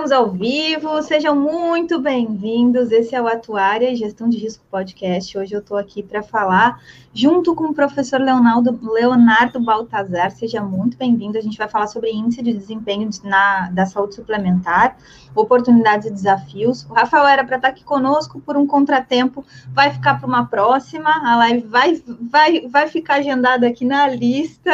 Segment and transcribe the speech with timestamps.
[0.00, 2.90] Estamos ao vivo, sejam muito bem-vindos.
[2.90, 5.36] Esse é o Atuária Gestão de Risco Podcast.
[5.36, 6.80] Hoje eu estou aqui para falar
[7.12, 10.30] junto com o professor Leonardo, Leonardo Baltazar.
[10.30, 11.36] Seja muito bem-vindo.
[11.36, 14.96] A gente vai falar sobre índice de desempenho na, da saúde suplementar,
[15.34, 16.84] oportunidades e desafios.
[16.84, 19.44] O Rafael era para estar aqui conosco por um contratempo,
[19.74, 21.10] vai ficar para uma próxima.
[21.10, 24.70] A live vai, vai, vai ficar agendada aqui na lista.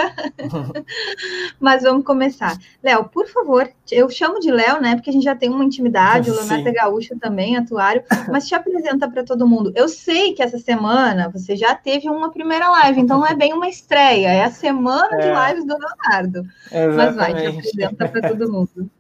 [1.59, 2.57] Mas vamos começar.
[2.81, 4.95] Léo, por favor, eu chamo de Léo, né?
[4.95, 9.09] Porque gente já tem uma intimidade, o Leonardo é gaúcho também, atuário, mas te apresenta
[9.09, 9.73] para todo mundo.
[9.75, 13.53] Eu sei que essa semana você já teve uma primeira live, então não é bem
[13.53, 15.19] uma estreia, é a semana é.
[15.19, 16.49] de lives do Leonardo.
[16.71, 16.97] Exatamente.
[16.97, 18.91] Mas vai, te apresenta para todo mundo.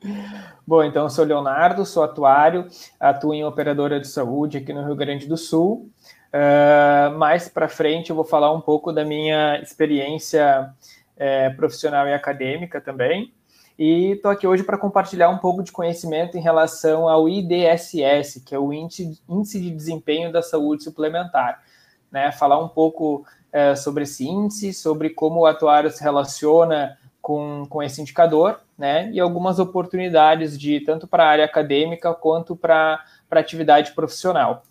[0.66, 2.66] Bom, então eu sou Leonardo, sou atuário,
[2.98, 5.88] atuo em operadora de saúde aqui no Rio Grande do Sul.
[6.26, 10.70] Uh, mais para frente eu vou falar um pouco da minha experiência
[11.16, 13.32] é, profissional e acadêmica também.
[13.78, 18.54] E estou aqui hoje para compartilhar um pouco de conhecimento em relação ao IDSS, que
[18.54, 21.62] é o Índice de Desempenho da Saúde Suplementar.
[22.10, 22.32] Né?
[22.32, 27.82] Falar um pouco é, sobre esse índice, sobre como o atuário se relaciona com, com
[27.82, 29.10] esse indicador, né?
[29.10, 34.62] E algumas oportunidades de tanto para a área acadêmica quanto para atividade profissional.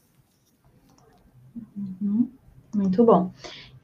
[1.75, 2.31] Uhum.
[2.73, 3.31] Muito bom.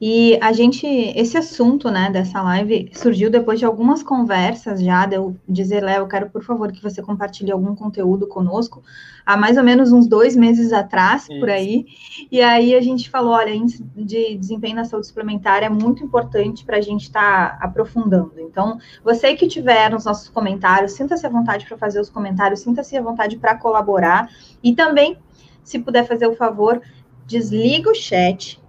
[0.04, 5.14] E a gente, esse assunto, né, dessa live surgiu depois de algumas conversas já, de
[5.14, 8.82] eu dizer, Léo, eu quero, por favor, que você compartilhe algum conteúdo conosco,
[9.24, 11.38] há mais ou menos uns dois meses atrás, Isso.
[11.38, 11.86] por aí,
[12.32, 16.64] e aí a gente falou, olha, índice de desempenho na saúde suplementar é muito importante
[16.64, 18.32] para a gente estar tá aprofundando.
[18.38, 22.96] Então, você que tiver nos nossos comentários, sinta-se à vontade para fazer os comentários, sinta-se
[22.96, 24.28] à vontade para colaborar,
[24.64, 25.16] e também,
[25.62, 26.82] se puder fazer o favor,
[27.24, 28.60] desliga o chat,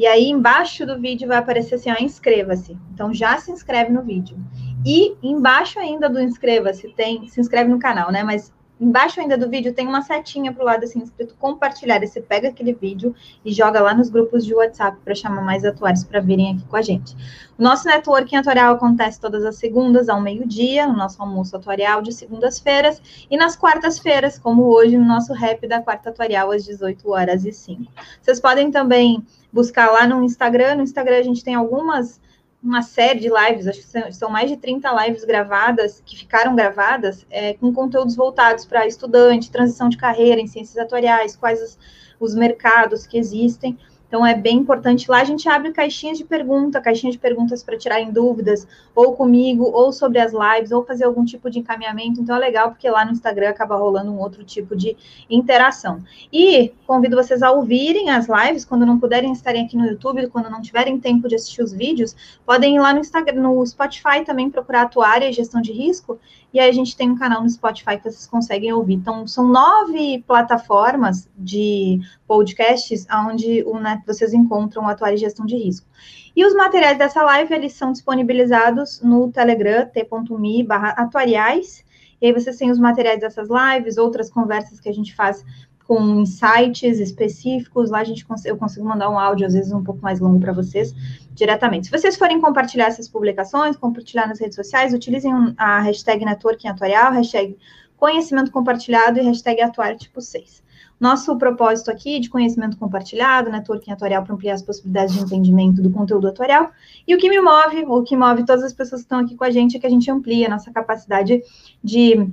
[0.00, 2.74] e aí embaixo do vídeo vai aparecer assim, ó, inscreva-se.
[2.94, 4.34] Então já se inscreve no vídeo.
[4.82, 8.22] E embaixo ainda do inscreva-se tem, se inscreve no canal, né?
[8.22, 12.02] Mas Embaixo ainda do vídeo tem uma setinha para o lado assim escrito compartilhar.
[12.02, 13.14] E você pega aquele vídeo
[13.44, 16.76] e joga lá nos grupos de WhatsApp para chamar mais atuários para virem aqui com
[16.76, 17.14] a gente.
[17.58, 22.10] O nosso networking atuarial acontece todas as segundas ao meio-dia, no nosso almoço atuarial de
[22.10, 27.44] segundas-feiras, e nas quartas-feiras, como hoje, no nosso rap da quarta atuarial às 18 horas
[27.44, 27.84] e 5.
[28.22, 30.76] Vocês podem também buscar lá no Instagram.
[30.76, 32.18] No Instagram a gente tem algumas
[32.62, 37.26] uma série de lives, acho que são, mais de 30 lives gravadas, que ficaram gravadas,
[37.30, 41.78] é, com conteúdos voltados para estudante, transição de carreira em ciências atuariais, quais os,
[42.20, 43.78] os mercados que existem.
[44.10, 45.08] Então é bem importante.
[45.08, 49.62] Lá a gente abre caixinhas de pergunta, caixinhas de perguntas para tirarem dúvidas, ou comigo,
[49.62, 52.20] ou sobre as lives, ou fazer algum tipo de encaminhamento.
[52.20, 54.96] Então é legal, porque lá no Instagram acaba rolando um outro tipo de
[55.30, 56.02] interação.
[56.32, 60.50] E convido vocês a ouvirem as lives, quando não puderem estarem aqui no YouTube, quando
[60.50, 64.50] não tiverem tempo de assistir os vídeos, podem ir lá no Instagram, no Spotify também
[64.50, 66.18] procurar atuar e gestão de risco
[66.52, 68.94] e aí a gente tem um canal no Spotify que vocês conseguem ouvir.
[68.94, 75.86] Então, são nove plataformas de podcasts onde o, né, vocês encontram atuar gestão de risco.
[76.34, 81.84] E os materiais dessa live, eles são disponibilizados no Telegram, t.me barra atuariais.
[82.20, 85.44] E aí vocês têm os materiais dessas lives, outras conversas que a gente faz
[85.90, 87.90] com insights específicos.
[87.90, 90.52] Lá a gente eu consigo mandar um áudio, às vezes um pouco mais longo para
[90.52, 90.94] vocês,
[91.34, 91.88] diretamente.
[91.88, 97.12] Se vocês forem compartilhar essas publicações, compartilhar nas redes sociais, utilizem a hashtag Networking Atuarial,
[97.12, 97.58] hashtag
[97.96, 100.62] conhecimento compartilhado e hashtag atuar tipo 6.
[101.00, 105.90] Nosso propósito aqui de conhecimento compartilhado, networking atuarial para ampliar as possibilidades de entendimento do
[105.90, 106.70] conteúdo atuarial.
[107.04, 109.42] E o que me move, o que move todas as pessoas que estão aqui com
[109.42, 111.42] a gente, é que a gente amplia a nossa capacidade
[111.82, 112.30] de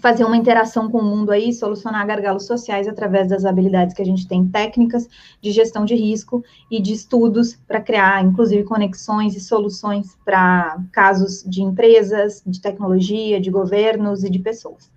[0.00, 4.04] fazer uma interação com o mundo aí, solucionar gargalos sociais através das habilidades que a
[4.04, 5.08] gente tem técnicas
[5.40, 11.42] de gestão de risco e de estudos para criar, inclusive, conexões e soluções para casos
[11.42, 14.90] de empresas, de tecnologia, de governos e de pessoas.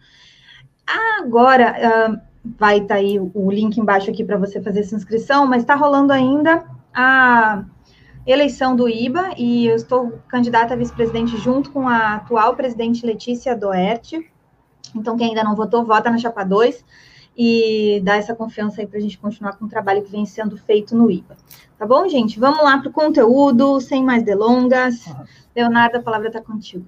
[1.20, 1.76] Agora,
[2.10, 2.22] uh,
[2.58, 5.76] vai estar tá aí o link embaixo aqui para você fazer essa inscrição, mas está
[5.76, 7.64] rolando ainda a
[8.26, 13.56] eleição do IBA e eu estou candidata a vice-presidente junto com a atual presidente Letícia
[13.56, 14.31] Doerte,
[14.96, 16.84] então, quem ainda não votou, vota na chapa 2
[17.38, 20.58] e dá essa confiança aí para a gente continuar com o trabalho que vem sendo
[20.58, 21.38] feito no IBA.
[21.78, 22.40] Tá bom, gente?
[22.40, 25.06] Vamos lá para o conteúdo, sem mais delongas.
[25.56, 26.86] Leonardo, a palavra está contigo.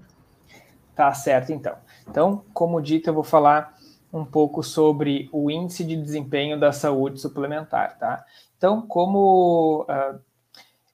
[0.96, 1.76] Tá certo, então.
[2.08, 3.74] Então, como dito, eu vou falar
[4.12, 8.24] um pouco sobre o índice de desempenho da saúde suplementar, tá?
[8.56, 10.20] Então, como uh,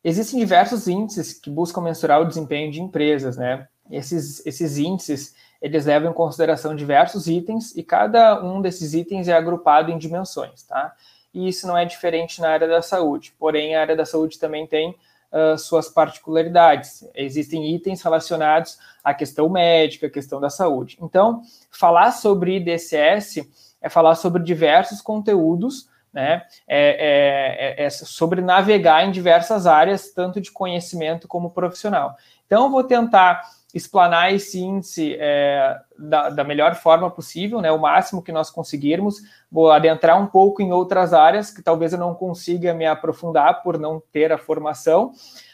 [0.02, 3.68] existem diversos índices que buscam mensurar o desempenho de empresas, né?
[3.92, 9.34] Esses, esses índices eles levam em consideração diversos itens e cada um desses itens é
[9.34, 10.94] agrupado em dimensões, tá?
[11.34, 13.34] E isso não é diferente na área da saúde.
[13.38, 14.96] Porém, a área da saúde também tem
[15.32, 17.08] uh, suas particularidades.
[17.14, 20.98] Existem itens relacionados à questão médica, à questão da saúde.
[21.02, 23.48] Então, falar sobre IDCS
[23.82, 26.44] é falar sobre diversos conteúdos, né?
[26.68, 32.16] É, é, é, é sobre navegar em diversas áreas, tanto de conhecimento como profissional.
[32.48, 37.77] Então, eu vou tentar explanar esse índice é, da, da, melhor forma possível, né, o
[37.77, 39.18] máximo que nós conseguirmos.
[39.51, 43.77] Vou adentrar um pouco em outras áreas que talvez eu não consiga me aprofundar por
[43.77, 45.12] não ter a formação,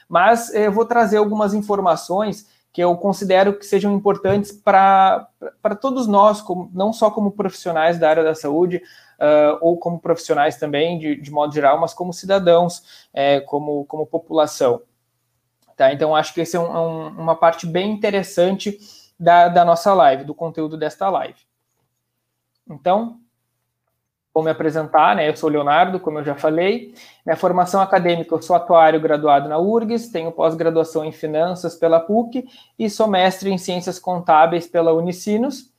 [0.08, 5.30] mas eu vou trazer algumas informações que eu considero que sejam importantes para
[5.80, 8.82] todos nós, como, não só como profissionais da área da saúde,
[9.18, 14.06] uh, ou como profissionais também, de, de modo geral, mas como cidadãos, é, como, como
[14.06, 14.82] população.
[15.76, 15.92] Tá?
[15.92, 18.78] Então, acho que essa é um, um, uma parte bem interessante
[19.20, 21.40] da, da nossa live, do conteúdo desta live.
[22.70, 23.20] Então,
[24.34, 25.30] vou me apresentar, né?
[25.30, 26.94] Eu sou Leonardo, como eu já falei.
[27.26, 32.46] Minha formação acadêmica, eu sou atuário graduado na URGS, tenho pós-graduação em finanças pela PUC
[32.78, 35.74] e sou mestre em ciências contábeis pela Unicinos.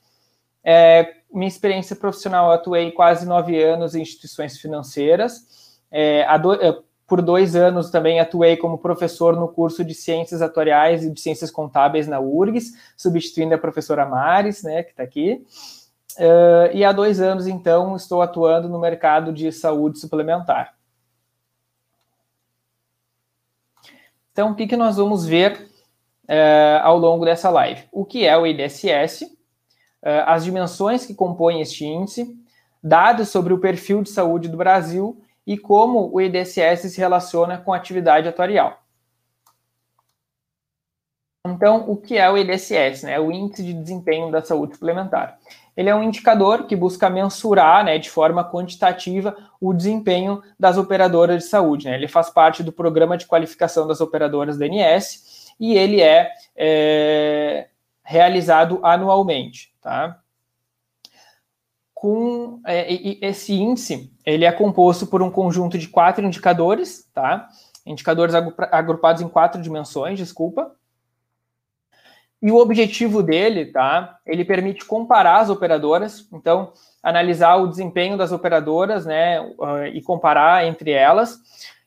[0.63, 5.79] É, minha experiência profissional, atuei quase nove anos em instituições financeiras.
[5.91, 11.09] É, é, por dois anos também atuei como professor no curso de Ciências Atuariais e
[11.09, 15.45] de Ciências Contábeis na URGS, substituindo a professora Maris, né, que está aqui.
[16.17, 20.75] Uh, e há dois anos, então, estou atuando no mercado de saúde suplementar.
[24.33, 25.69] Então, o que, que nós vamos ver
[26.25, 27.85] uh, ao longo dessa live?
[27.91, 32.35] O que é o IDSS, uh, as dimensões que compõem este índice,
[32.83, 37.73] dados sobre o perfil de saúde do Brasil e como o IDSS se relaciona com
[37.73, 38.83] a atividade atuarial.
[41.45, 43.05] Então, o que é o IDSS?
[43.05, 43.17] Né?
[43.17, 45.39] O Índice de Desempenho da Saúde Suplementar.
[45.77, 51.43] Ele é um indicador que busca mensurar né, de forma quantitativa o desempenho das operadoras
[51.43, 51.85] de saúde.
[51.85, 51.95] Né?
[51.95, 57.67] Ele faz parte do Programa de Qualificação das Operadoras da ANS e ele é, é
[58.03, 59.73] realizado anualmente.
[59.81, 60.19] Tá?
[61.99, 62.93] Com é,
[63.25, 67.47] esse índice, ele é composto por um conjunto de quatro indicadores, tá?
[67.83, 70.75] Indicadores agrupados em quatro dimensões, desculpa.
[72.39, 74.19] E o objetivo dele, tá?
[74.27, 76.71] Ele permite comparar as operadoras, então
[77.01, 79.39] analisar o desempenho das operadoras, né,
[79.91, 81.39] e comparar entre elas,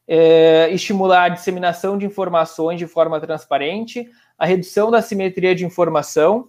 [0.09, 6.49] é, estimular a disseminação de informações de forma transparente, a redução da simetria de informação,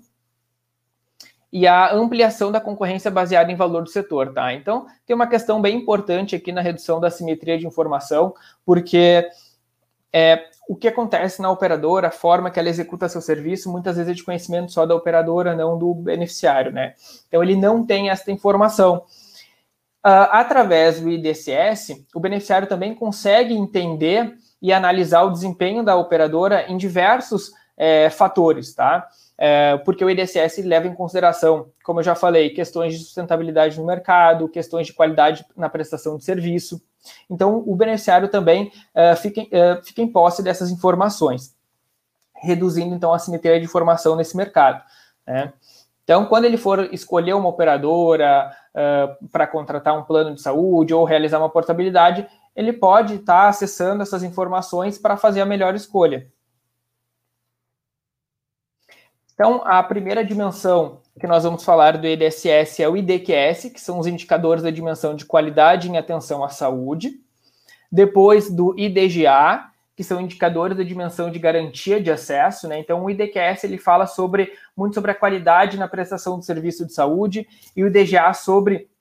[1.52, 4.54] e a ampliação da concorrência baseada em valor do setor, tá?
[4.54, 8.34] Então, tem uma questão bem importante aqui na redução da simetria de informação,
[8.66, 9.28] porque
[10.14, 14.12] é, o que acontece na operadora, a forma que ela executa seu serviço, muitas vezes
[14.12, 16.94] é de conhecimento só da operadora, não do beneficiário, né?
[17.28, 19.04] Então, ele não tem essa informação.
[20.04, 26.66] Uh, através do IDCS, o beneficiário também consegue entender e analisar o desempenho da operadora
[26.72, 29.08] em diversos é, fatores, tá?
[29.44, 33.88] É, porque o IDSS leva em consideração, como eu já falei, questões de sustentabilidade no
[33.88, 36.80] mercado, questões de qualidade na prestação de serviço.
[37.28, 41.56] Então, o beneficiário também é, fica, é, fica em posse dessas informações,
[42.36, 44.84] reduzindo então a simetria de informação nesse mercado.
[45.26, 45.52] Né?
[46.04, 51.04] Então, quando ele for escolher uma operadora uh, para contratar um plano de saúde ou
[51.04, 56.28] realizar uma portabilidade, ele pode estar tá acessando essas informações para fazer a melhor escolha.
[59.42, 63.98] Então, a primeira dimensão que nós vamos falar do EDSS é o IDQS, que são
[63.98, 67.20] os indicadores da dimensão de qualidade em atenção à saúde.
[67.92, 72.78] Depois do IDGA, que são indicadores da dimensão de garantia de acesso, né?
[72.78, 76.94] Então, o IDQS ele fala sobre muito sobre a qualidade na prestação do serviço de
[76.94, 78.92] saúde e o IDGA sobre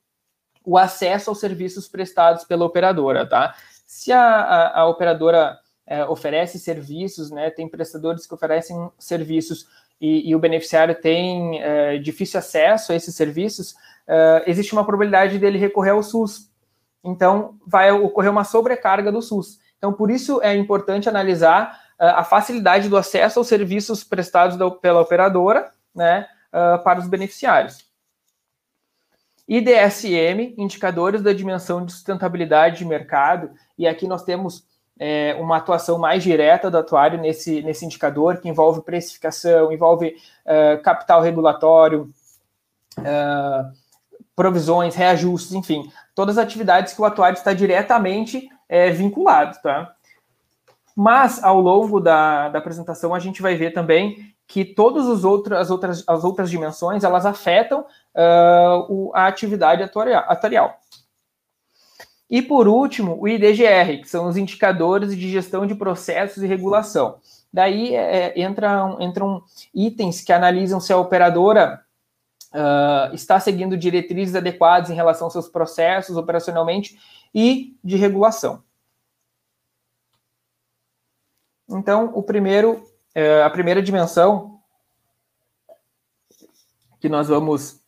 [0.65, 3.55] o acesso aos serviços prestados pela operadora, tá?
[3.85, 7.51] Se a, a, a operadora é, oferece serviços, né?
[7.51, 9.67] Tem prestadores que oferecem serviços
[10.01, 13.75] e, e o beneficiário tem é, difícil acesso a esses serviços,
[14.07, 16.51] é, existe uma probabilidade dele recorrer ao SUS.
[17.05, 19.59] Então, vai ocorrer uma sobrecarga do SUS.
[19.77, 24.71] Então, por isso é importante analisar é, a facilidade do acesso aos serviços prestados da,
[24.71, 26.27] pela operadora né,
[26.83, 27.91] para os beneficiários.
[29.47, 34.65] IDSM, indicadores da dimensão de sustentabilidade de mercado, e aqui nós temos
[35.03, 40.15] é, uma atuação mais direta do atuário nesse, nesse indicador, que envolve precificação, envolve
[40.45, 42.11] uh, capital regulatório,
[42.99, 43.73] uh,
[44.37, 49.91] provisões, reajustes, enfim, todas as atividades que o atuário está diretamente é, vinculado, tá?
[50.95, 55.61] Mas, ao longo da, da apresentação, a gente vai ver também que todas as outras,
[55.61, 60.75] as outras, as outras dimensões, elas afetam uh, o, a atividade atuarial.
[62.31, 67.19] E por último, o IDGR, que são os indicadores de gestão de processos e regulação.
[67.53, 69.43] Daí é, entram, entram
[69.75, 71.85] itens que analisam se a operadora
[72.53, 76.97] uh, está seguindo diretrizes adequadas em relação aos seus processos operacionalmente
[77.35, 78.63] e de regulação.
[81.69, 82.75] Então, o primeiro,
[83.17, 84.61] uh, a primeira dimensão
[87.01, 87.81] que nós vamos,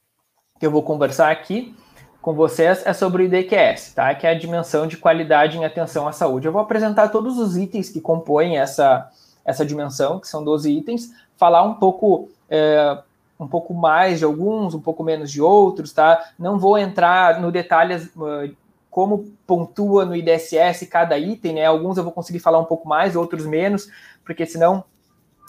[0.59, 1.77] que eu vou conversar aqui
[2.23, 4.15] com vocês é sobre o IDQS, tá?
[4.15, 6.47] Que é a dimensão de qualidade em atenção à saúde.
[6.47, 9.11] Eu vou apresentar todos os itens que compõem essa,
[9.45, 12.97] essa dimensão, que são 12 itens, falar um pouco é,
[13.41, 16.25] um pouco mais de alguns, um pouco menos de outros, tá?
[16.39, 18.55] Não vou entrar no detalhes uh,
[18.89, 21.67] como pontua no IDSS cada item, né?
[21.67, 23.89] Alguns eu vou conseguir falar um pouco mais, outros menos,
[24.25, 24.85] porque senão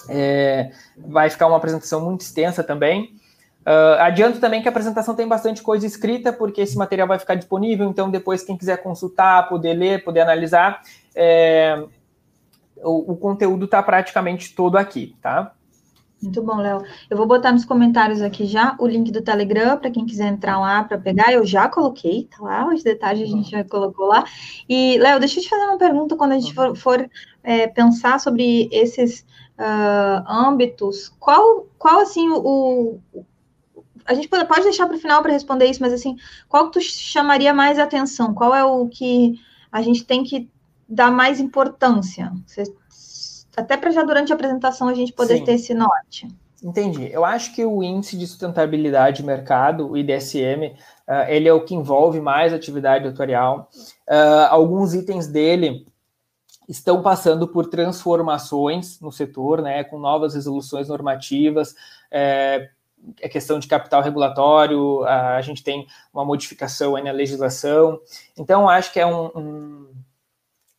[0.10, 3.14] é, vai ficar uma apresentação muito extensa também.
[3.66, 7.36] Uh, adianto também que a apresentação tem bastante coisa escrita, porque esse material vai ficar
[7.36, 10.82] disponível, então depois quem quiser consultar, poder ler, poder analisar,
[11.16, 11.82] é,
[12.84, 15.54] o, o conteúdo está praticamente todo aqui, tá?
[16.22, 16.82] Muito bom, Léo.
[17.10, 20.58] Eu vou botar nos comentários aqui já o link do Telegram para quem quiser entrar
[20.58, 21.34] lá para pegar.
[21.34, 24.24] Eu já coloquei, tá lá, os detalhes a gente já colocou lá.
[24.68, 27.10] E, Léo, deixa eu te fazer uma pergunta quando a gente for, for
[27.44, 29.26] é, pensar sobre esses
[29.60, 31.10] uh, âmbitos.
[31.20, 33.00] Qual, qual assim, o,
[34.06, 36.16] a gente pode, pode deixar para o final para responder isso, mas assim,
[36.48, 38.34] qual que tu chamaria mais atenção?
[38.34, 39.40] Qual é o que
[39.72, 40.50] a gente tem que
[40.88, 42.32] dar mais importância?
[42.46, 42.64] Você
[43.56, 45.46] até para já durante a apresentação a gente poder Sim.
[45.46, 46.28] ter esse norte.
[46.64, 47.12] Entendi.
[47.12, 50.76] Eu acho que o índice de sustentabilidade de mercado, o IDSM, uh,
[51.08, 53.70] ah, ele é o que envolve mais atividade atuarial.
[54.10, 55.86] Uh, alguns itens dele
[56.68, 61.76] estão passando por transformações no setor, né, com novas resoluções normativas,
[62.10, 62.70] é,
[63.24, 68.00] a questão de capital regulatório, a, a gente tem uma modificação na legislação.
[68.38, 69.94] Então, acho que é um, um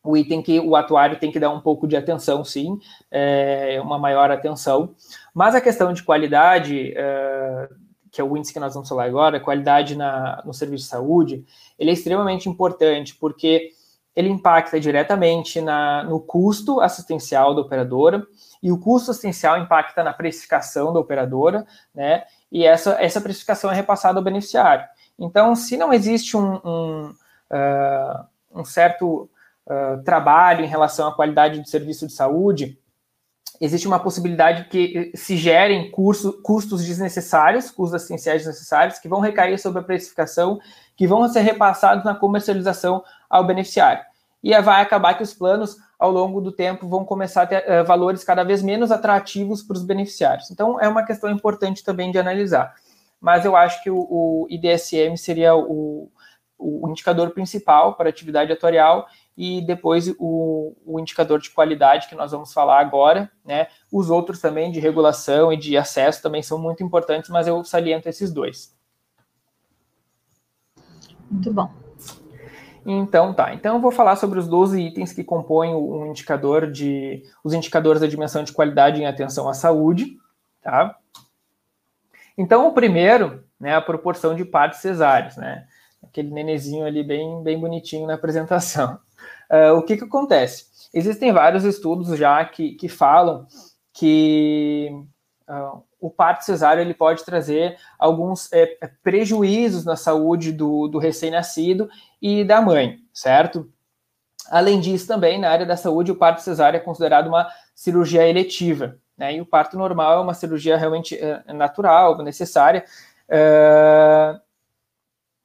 [0.05, 2.79] o item que o atuário tem que dar um pouco de atenção, sim,
[3.09, 4.93] é, uma maior atenção.
[5.33, 7.69] Mas a questão de qualidade, é,
[8.11, 11.45] que é o índice que nós vamos falar agora, qualidade na, no serviço de saúde,
[11.77, 13.71] ele é extremamente importante, porque
[14.15, 18.25] ele impacta diretamente na, no custo assistencial da operadora,
[18.65, 22.23] e o custo assistencial impacta na precificação da operadora, né?
[22.51, 24.83] E essa, essa precificação é repassada ao beneficiário.
[25.19, 27.15] Então, se não existe um, um,
[27.51, 29.29] uh, um certo
[29.67, 32.75] uh, trabalho em relação à qualidade do serviço de saúde,
[33.61, 39.59] existe uma possibilidade que se gerem curso, custos desnecessários, custos assistenciais desnecessários, que vão recair
[39.59, 40.57] sobre a precificação,
[40.97, 44.03] que vão ser repassados na comercialização ao beneficiário.
[44.41, 47.85] E vai acabar que os planos, ao longo do tempo, vão começar a ter uh,
[47.85, 50.51] valores cada vez menos atrativos para os beneficiários.
[50.51, 52.73] Então, é uma questão importante também de analisar.
[53.19, 56.11] Mas eu acho que o, o IDSM seria o,
[56.57, 62.31] o indicador principal para atividade atuarial e depois o, o, indicador de qualidade que nós
[62.31, 63.67] vamos falar agora, né?
[63.91, 68.07] Os outros também de regulação e de acesso também são muito importantes, mas eu saliento
[68.07, 68.73] esses dois.
[71.29, 71.84] Muito bom.
[72.85, 77.23] Então tá, então eu vou falar sobre os 12 itens que compõem o indicador de
[77.43, 80.17] os indicadores da dimensão de qualidade em atenção à saúde,
[80.61, 80.95] tá?
[82.37, 85.65] Então o primeiro, né, a proporção de partes cesáreas, né?
[86.03, 88.99] Aquele nenezinho ali bem bem bonitinho na apresentação.
[89.49, 90.67] Uh, o que, que acontece?
[90.93, 93.47] Existem vários estudos já que, que falam
[93.91, 94.91] que
[95.49, 100.99] uh, o parto cesáreo ele pode trazer alguns é, é, prejuízos na saúde do, do
[100.99, 101.89] recém-nascido
[102.21, 103.71] e da mãe, certo?
[104.51, 108.99] Além disso, também na área da saúde, o parto cesáreo é considerado uma cirurgia eletiva,
[109.17, 109.35] né?
[109.35, 112.85] E o parto normal é uma cirurgia realmente é, natural, necessária.
[113.27, 114.39] Uh,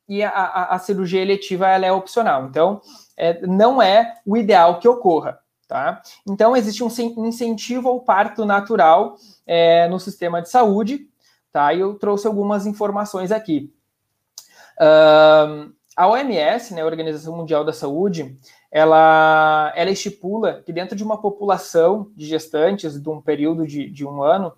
[0.06, 2.44] e a, a, a, cirurgia eletiva ela é opcional.
[2.44, 2.82] Então,
[3.16, 5.38] é, não é o ideal que ocorra.
[5.70, 6.02] Tá?
[6.28, 6.88] Então, existe um
[7.24, 9.14] incentivo ao parto natural
[9.46, 11.08] é, no sistema de saúde,
[11.52, 11.72] tá?
[11.72, 13.72] e eu trouxe algumas informações aqui.
[14.80, 18.36] Uh, a OMS, né, a Organização Mundial da Saúde,
[18.68, 24.04] ela, ela estipula que dentro de uma população de gestantes de um período de, de
[24.04, 24.48] um ano,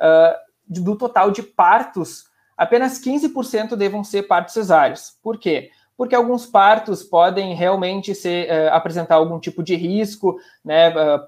[0.00, 2.24] uh, do total de partos,
[2.56, 5.16] apenas 15% devam ser partos cesáreos.
[5.22, 5.70] Por quê?
[5.96, 11.20] Porque alguns partos podem realmente ser, uh, apresentar algum tipo de risco, né, uh,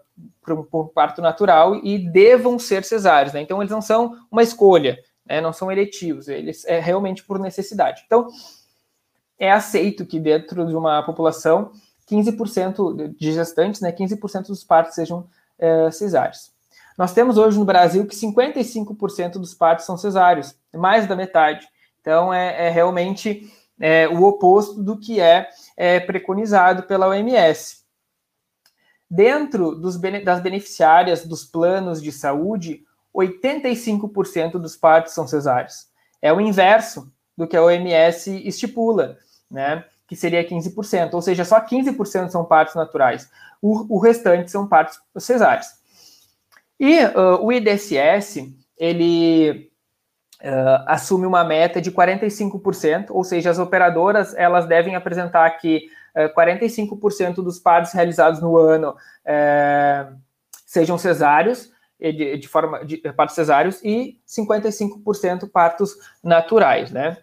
[0.43, 3.41] para um, parto natural e devam ser cesáreos, né?
[3.41, 8.03] Então eles não são uma escolha, né, não são eletivos, eles é realmente por necessidade.
[8.07, 8.29] Então
[9.39, 11.71] é aceito que dentro de uma população
[12.11, 15.27] 15% de gestantes, né, 15% dos partos sejam
[15.59, 16.51] uh, cesáreos.
[16.97, 21.67] Nós temos hoje no Brasil que 55% dos partos são cesáreos, mais da metade.
[22.01, 23.49] Então é, é realmente
[23.81, 27.79] é, o oposto do que é, é preconizado pela OMS.
[29.11, 35.87] Dentro dos, das beneficiárias dos planos de saúde, 85% dos partos são cesáreos.
[36.21, 39.17] É o inverso do que a OMS estipula,
[39.51, 39.85] né?
[40.07, 43.31] Que seria 15%, ou seja, só 15% são partos naturais.
[43.61, 45.67] O, o restante são partos cesáreos.
[46.79, 49.71] E uh, o IDSS, ele
[50.43, 56.35] uh, assume uma meta de 45%, ou seja, as operadoras elas devem apresentar que uh,
[56.35, 60.17] 45% dos partos realizados no ano uh,
[60.67, 67.17] sejam cesáreos, de, de, forma de partos cesáreos e 55% partos naturais, né?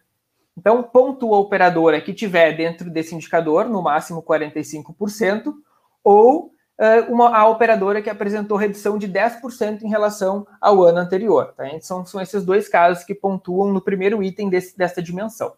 [0.58, 5.54] Então, pontua a operadora que tiver dentro desse indicador, no máximo 45%,
[6.04, 6.55] ou
[7.10, 11.54] uma, a operadora que apresentou redução de 10% em relação ao ano anterior.
[11.56, 11.68] Tá?
[11.68, 15.54] Então, são, são esses dois casos que pontuam no primeiro item desse, dessa dimensão.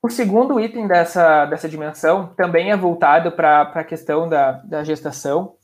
[0.00, 5.56] O segundo item dessa, dessa dimensão também é voltado para a questão da, da gestação,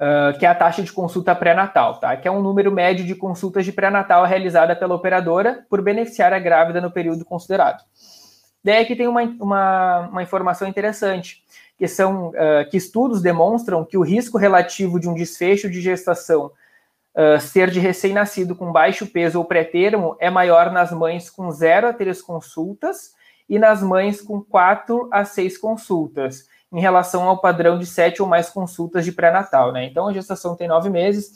[0.00, 2.16] uh, que é a taxa de consulta pré-natal, tá?
[2.16, 6.80] que é um número médio de consultas de pré-natal realizada pela operadora por beneficiária grávida
[6.80, 7.84] no período considerado.
[8.64, 11.44] Daí aqui tem uma, uma, uma informação interessante
[11.78, 16.50] que são uh, que estudos demonstram que o risco relativo de um desfecho de gestação
[17.14, 21.86] uh, ser de recém-nascido com baixo peso ou pré-termo é maior nas mães com 0
[21.86, 23.12] a 3 consultas
[23.48, 28.28] e nas mães com 4 a 6 consultas, em relação ao padrão de 7 ou
[28.28, 29.72] mais consultas de pré-natal.
[29.72, 29.86] Né?
[29.86, 31.32] Então, a gestação tem 9 meses.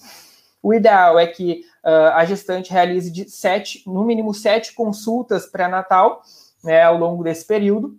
[0.61, 6.22] O ideal é que uh, a gestante realize de sete, no mínimo 7 consultas pré-natal
[6.62, 7.96] né, ao longo desse período,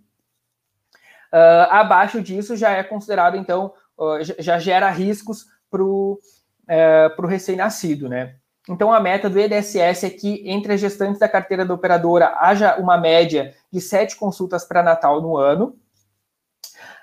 [1.34, 6.20] Uh, abaixo disso já é considerado, então, uh, já gera riscos para o
[6.68, 8.36] uh, recém-nascido, né?
[8.68, 12.76] Então, a meta do EDSS é que entre as gestantes da carteira da operadora haja
[12.76, 15.76] uma média de sete consultas para Natal no ano.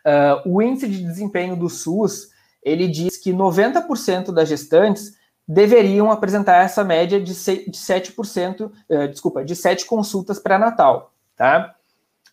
[0.06, 2.30] Uh, o índice de desempenho do SUS,
[2.64, 5.14] ele diz que 90% das gestantes
[5.46, 11.76] deveriam apresentar essa média de, de 7%, uh, desculpa, de sete consultas para Natal, tá?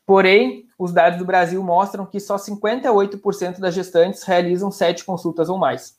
[0.06, 5.58] Porém, os dados do Brasil mostram que só 58% das gestantes realizam sete consultas ou
[5.58, 5.98] mais.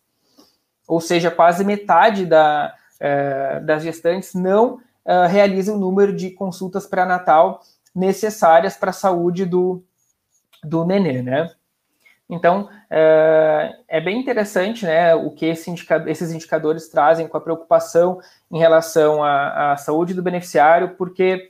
[0.88, 6.88] Ou seja, quase metade da, é, das gestantes não é, realizam o número de consultas
[6.88, 7.62] pré-natal
[7.94, 9.84] necessárias para a saúde do,
[10.64, 11.52] do nenê, né?
[12.30, 17.42] Então, é, é, bem interessante né, o que esse indica, esses indicadores trazem com a
[17.42, 18.20] preocupação
[18.52, 21.50] em relação à, à saúde do beneficiário, porque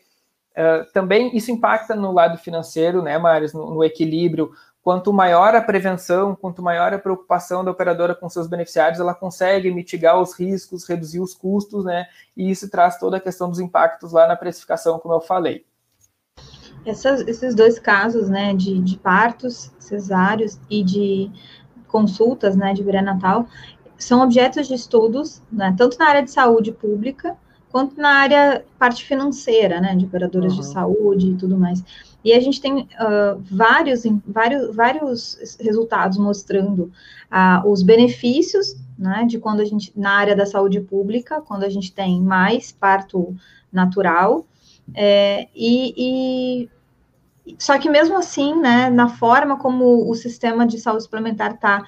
[0.57, 4.51] Uh, também isso impacta no lado financeiro, né, Maris, no, no, equilíbrio.
[4.81, 9.71] Quanto maior a prevenção, quanto maior a preocupação da operadora com seus beneficiários, ela consegue
[9.71, 12.07] mitigar os riscos, reduzir os custos, né?
[12.35, 15.65] E isso traz toda a questão dos impactos lá na precificação, como eu falei.
[16.85, 21.31] Essas, esses dois casos, né, de, de partos cesáreos e de
[21.87, 23.45] consultas, né, de pré-natal,
[23.97, 27.37] são objetos de estudos, né, tanto na área de saúde pública,
[27.71, 30.59] quanto na área parte financeira, né, de operadoras uhum.
[30.59, 31.83] de saúde e tudo mais.
[32.23, 36.91] E a gente tem uh, vários, vários, vários resultados mostrando
[37.31, 41.69] uh, os benefícios, né, de quando a gente, na área da saúde pública, quando a
[41.69, 43.35] gente tem mais parto
[43.71, 44.45] natural,
[44.93, 45.93] é, e,
[46.65, 46.69] e
[47.57, 51.85] só que mesmo assim, né, na forma como o sistema de saúde suplementar está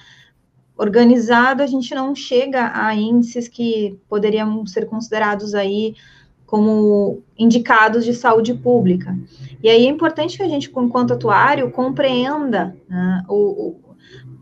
[0.81, 5.95] organizado, a gente não chega a índices que poderiam ser considerados aí
[6.43, 9.15] como indicados de saúde pública.
[9.61, 13.79] E aí é importante que a gente, enquanto atuário, compreenda né, o, o,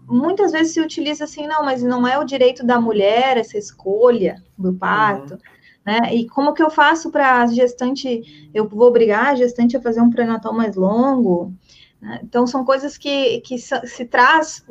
[0.08, 4.42] muitas vezes se utiliza assim, não, mas não é o direito da mulher essa escolha
[4.58, 5.40] do parto, uhum.
[5.86, 6.16] né?
[6.16, 10.00] E como que eu faço para a gestante, eu vou obrigar a gestante a fazer
[10.00, 11.54] um pré-natal mais longo?
[12.02, 12.22] Né?
[12.24, 14.66] Então, são coisas que, que se traz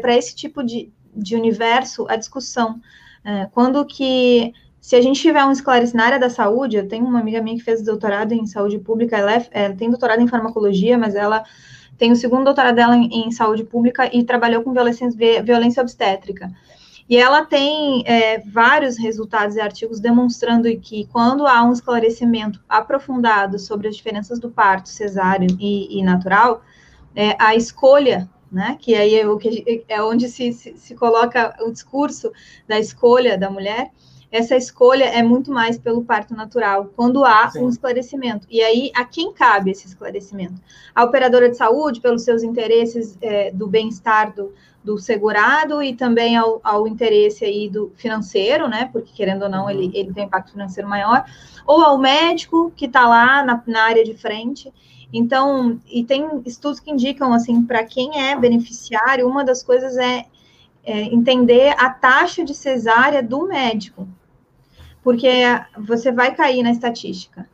[0.00, 2.80] para esse tipo de, de universo a discussão.
[3.24, 7.04] É, quando que, se a gente tiver um esclarecimento na área da saúde, eu tenho
[7.04, 10.28] uma amiga minha que fez doutorado em saúde pública, ela, é, ela tem doutorado em
[10.28, 11.44] farmacologia, mas ela
[11.98, 15.08] tem o segundo doutorado dela em, em saúde pública e trabalhou com violência,
[15.44, 16.50] violência obstétrica.
[17.10, 23.58] E ela tem é, vários resultados e artigos demonstrando que quando há um esclarecimento aprofundado
[23.58, 26.62] sobre as diferenças do parto cesáreo e, e natural,
[27.16, 28.76] é, a escolha né?
[28.80, 32.32] Que aí é, o que, é onde se, se, se, coloca o discurso
[32.66, 33.90] da escolha da mulher,
[34.30, 37.64] essa escolha é muito mais pelo parto natural, quando há Sim.
[37.64, 38.46] um esclarecimento.
[38.48, 40.60] E aí, a quem cabe esse esclarecimento?
[40.94, 46.36] A operadora de saúde, pelos seus interesses é, do bem-estar do, do segurado e também
[46.36, 48.88] ao, ao, interesse aí do financeiro, né?
[48.92, 49.92] Porque querendo ou não, ele, uhum.
[49.94, 51.24] ele tem impacto financeiro maior,
[51.66, 54.72] ou ao médico que está lá na, na área de frente.
[55.12, 60.26] Então, e tem estudos que indicam assim, para quem é beneficiário, uma das coisas é,
[60.84, 64.08] é entender a taxa de cesárea do médico
[65.02, 65.28] porque
[65.78, 67.48] você vai cair na estatística.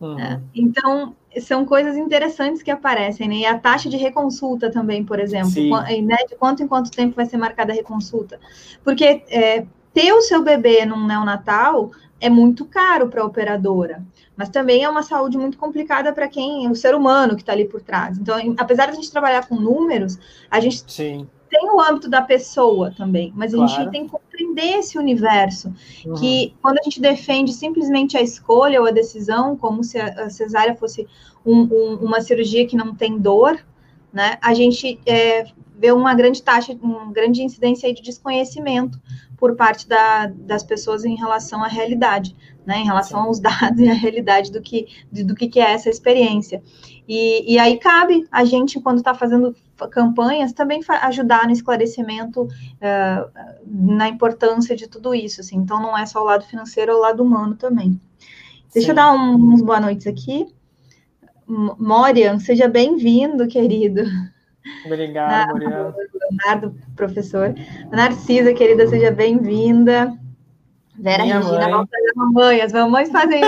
[0.00, 0.14] Uhum.
[0.14, 0.40] Né?
[0.54, 3.34] Então, são coisas interessantes que aparecem, né?
[3.36, 5.50] E a taxa de reconsulta também, por exemplo,
[6.02, 6.16] né?
[6.28, 8.38] de quanto em quanto tempo vai ser marcada a reconsulta.
[8.84, 14.04] Porque é, ter o seu bebê num neonatal é muito caro para a operadora,
[14.36, 17.66] mas também é uma saúde muito complicada para quem, o ser humano que está ali
[17.66, 18.18] por trás.
[18.18, 20.18] Então, apesar de a gente trabalhar com números,
[20.50, 23.72] a gente Sim tem o âmbito da pessoa também, mas a claro.
[23.72, 25.72] gente tem que compreender esse universo.
[26.04, 26.14] Uhum.
[26.14, 30.74] Que quando a gente defende simplesmente a escolha ou a decisão, como se a cesárea
[30.74, 31.06] fosse
[31.44, 33.58] um, um, uma cirurgia que não tem dor,
[34.12, 34.38] né?
[34.42, 35.46] A gente é,
[35.78, 39.00] vê uma grande taxa, uma grande incidência de desconhecimento
[39.36, 42.34] por parte da, das pessoas em relação à realidade,
[42.64, 42.78] né?
[42.78, 46.62] Em relação aos dados e à realidade do que, do que é essa experiência.
[47.06, 49.54] E, e aí cabe a gente, quando está fazendo
[49.90, 53.30] campanhas, também ajudar no esclarecimento uh,
[53.66, 55.40] na importância de tudo isso.
[55.40, 55.56] Assim.
[55.56, 58.00] Então, não é só o lado financeiro, é o lado humano também.
[58.72, 58.92] Deixa Sim.
[58.92, 60.46] eu dar um, uns boa noites aqui.
[61.46, 64.02] Morian, seja bem-vindo, querido.
[64.84, 65.94] Obrigado, Morian.
[66.30, 67.54] Leonardo, professor.
[67.90, 70.16] Narcisa, querida, seja bem-vinda.
[70.98, 71.86] Vera minha Regina, mãe.
[72.16, 72.62] mamãe.
[72.62, 73.40] As mamães fazem.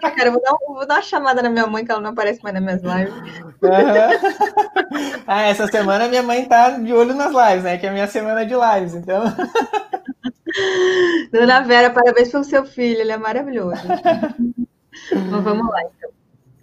[0.00, 2.54] cara, vou dar, vou dar uma chamada na minha mãe, que ela não aparece mais
[2.54, 3.14] nas minhas lives.
[3.62, 3.70] Uhum.
[5.26, 7.78] ah, essa semana minha mãe tá de olho nas lives, né?
[7.78, 9.24] Que é a minha semana de lives, então.
[11.32, 13.82] Dona Vera, parabéns pelo seu filho, ele é maravilhoso.
[13.86, 16.10] Mas vamos lá, então.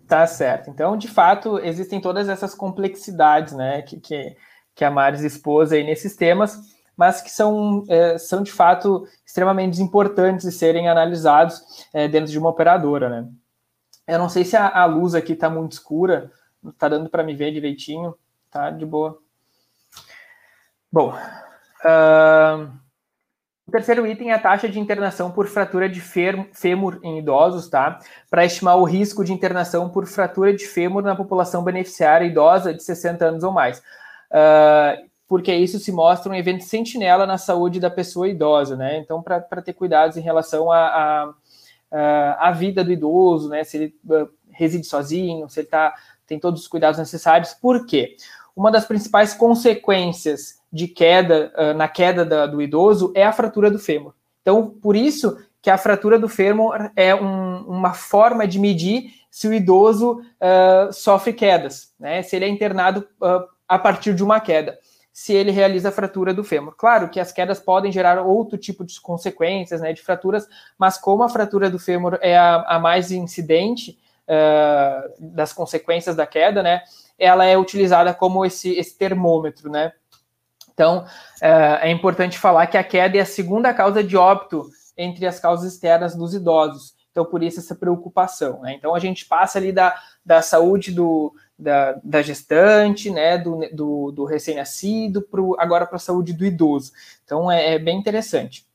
[0.09, 0.69] Tá certo.
[0.69, 4.35] Então, de fato, existem todas essas complexidades, né, que, que,
[4.75, 9.81] que a Maris expôs aí nesses temas mas que são, é, são de fato extremamente
[9.81, 13.29] importantes de serem analisados é, dentro de uma operadora, né?
[14.05, 16.29] Eu não sei se a, a luz aqui está muito escura,
[16.67, 18.13] está dando para me ver direitinho,
[18.51, 19.17] tá de boa.
[20.91, 21.13] Bom,
[21.85, 22.78] uh,
[23.69, 27.99] o terceiro item é a taxa de internação por fratura de fêmur em idosos, tá?
[28.27, 32.81] Para estimar o risco de internação por fratura de fêmur na população beneficiária idosa de
[32.81, 33.77] 60 anos ou mais.
[34.31, 38.97] Uh, porque isso se mostra um evento sentinela na saúde da pessoa idosa, né?
[38.97, 41.33] Então, para ter cuidados em relação à a,
[41.91, 43.63] a, a, vida do idoso, né?
[43.63, 45.93] Se ele uh, reside sozinho, se ele tá,
[46.25, 47.53] tem todos os cuidados necessários.
[47.53, 48.15] Por quê?
[48.55, 53.71] Uma das principais consequências de queda, uh, na queda da, do idoso, é a fratura
[53.71, 54.13] do fêmur.
[54.41, 59.47] Então, por isso que a fratura do fêmur é um, uma forma de medir se
[59.47, 62.21] o idoso uh, sofre quedas, né?
[62.23, 63.07] Se ele é internado
[63.67, 64.77] a partir de uma queda
[65.19, 66.73] se ele realiza a fratura do fêmur.
[66.77, 71.23] Claro que as quedas podem gerar outro tipo de consequências, né, de fraturas, mas como
[71.23, 76.83] a fratura do fêmur é a, a mais incidente uh, das consequências da queda, né,
[77.17, 79.91] ela é utilizada como esse, esse termômetro, né.
[80.79, 85.27] Então, uh, é importante falar que a queda é a segunda causa de óbito entre
[85.27, 86.93] as causas externas dos idosos.
[87.11, 88.61] Então, por isso essa preocupação.
[88.61, 88.75] Né?
[88.75, 89.93] Então, a gente passa ali da,
[90.25, 96.31] da saúde do, da, da gestante, né, do, do, do recém-nascido, agora para a saúde
[96.31, 96.93] do idoso.
[97.25, 98.65] Então é, é bem interessante.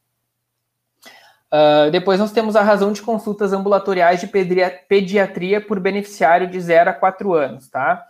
[1.46, 6.90] Uh, depois nós temos a razão de consultas ambulatoriais de pediatria por beneficiário de 0
[6.90, 8.04] a 4 anos, tá?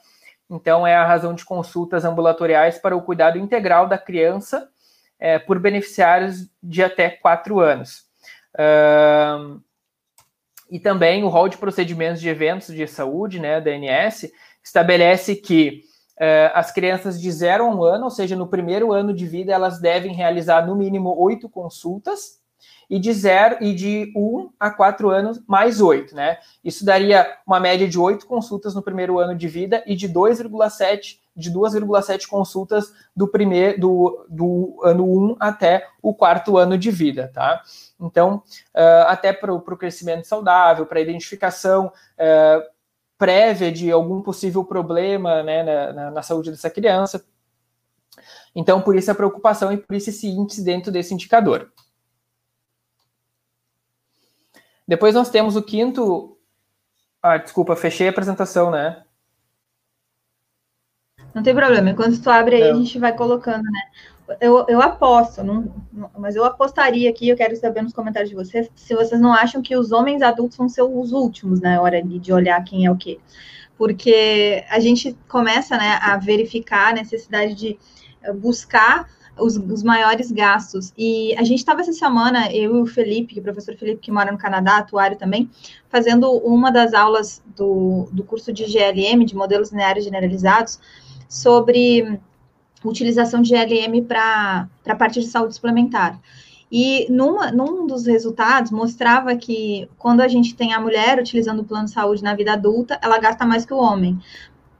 [0.55, 4.69] Então é a razão de consultas ambulatoriais para o cuidado integral da criança
[5.19, 8.05] é, por beneficiários de até 4 anos.
[10.71, 14.31] E também o rol de procedimentos de eventos de saúde, né, da ANS,
[14.63, 15.83] estabelece que
[16.19, 19.27] uh, as crianças de 0 a 1 um ano, ou seja, no primeiro ano de
[19.27, 22.41] vida, elas devem realizar no mínimo oito consultas,
[22.89, 26.39] e de 0 e de 1 um a 4 anos, mais 8, né?
[26.63, 31.19] Isso daria uma média de 8 consultas no primeiro ano de vida e de 2,7
[31.37, 37.31] de 2,7 consultas do primeiro do, do ano 1 até o quarto ano de vida,
[37.35, 37.61] tá?
[38.01, 38.43] Então,
[38.75, 42.75] uh, até para o crescimento saudável, para a identificação, uh,
[43.19, 47.25] prévia de algum possível problema né, na, na, saúde dessa criança.
[48.55, 51.73] Então, por isso a preocupação e por isso esse índice dentro desse indicador.
[54.87, 56.37] Depois nós temos o quinto.
[57.23, 59.03] Ah, desculpa, fechei a apresentação, né?
[61.35, 62.79] Não tem problema, enquanto tu abre aí, Não.
[62.79, 63.81] a gente vai colocando, né?
[64.41, 65.71] eu, eu aposto, não,
[66.17, 69.61] mas eu apostaria aqui, eu quero saber nos comentários de vocês, se vocês não acham
[69.61, 72.91] que os homens adultos vão ser os últimos na hora de, de olhar quem é
[72.91, 73.19] o quê.
[73.77, 77.79] Porque a gente começa né, a verificar a necessidade de
[78.37, 80.93] buscar os, os, maiores gastos.
[80.97, 84.31] E a gente estava essa semana, eu e o Felipe, o professor Felipe, que mora
[84.31, 85.51] no Canadá, atuário também,
[85.89, 90.79] fazendo uma das aulas do, do curso de GLM, de modelos lineares generalizados,
[91.29, 92.21] sobre
[92.85, 96.21] utilização de GLM para a parte de saúde suplementar.
[96.71, 101.65] E numa, num dos resultados mostrava que quando a gente tem a mulher utilizando o
[101.65, 104.19] plano de saúde na vida adulta, ela gasta mais que o homem.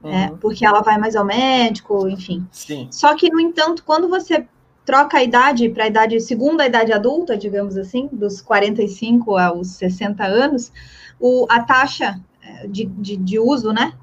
[0.05, 0.27] Né?
[0.29, 0.35] Uhum.
[0.35, 2.47] É, porque ela vai mais ao médico, enfim.
[2.51, 2.87] Sim.
[2.91, 4.47] Só que, no entanto, quando você
[4.85, 10.23] troca a idade para a idade, segunda idade adulta, digamos assim, dos 45 aos 60
[10.23, 10.71] anos,
[11.19, 13.93] o, a taxa é, de, de, de uso, né,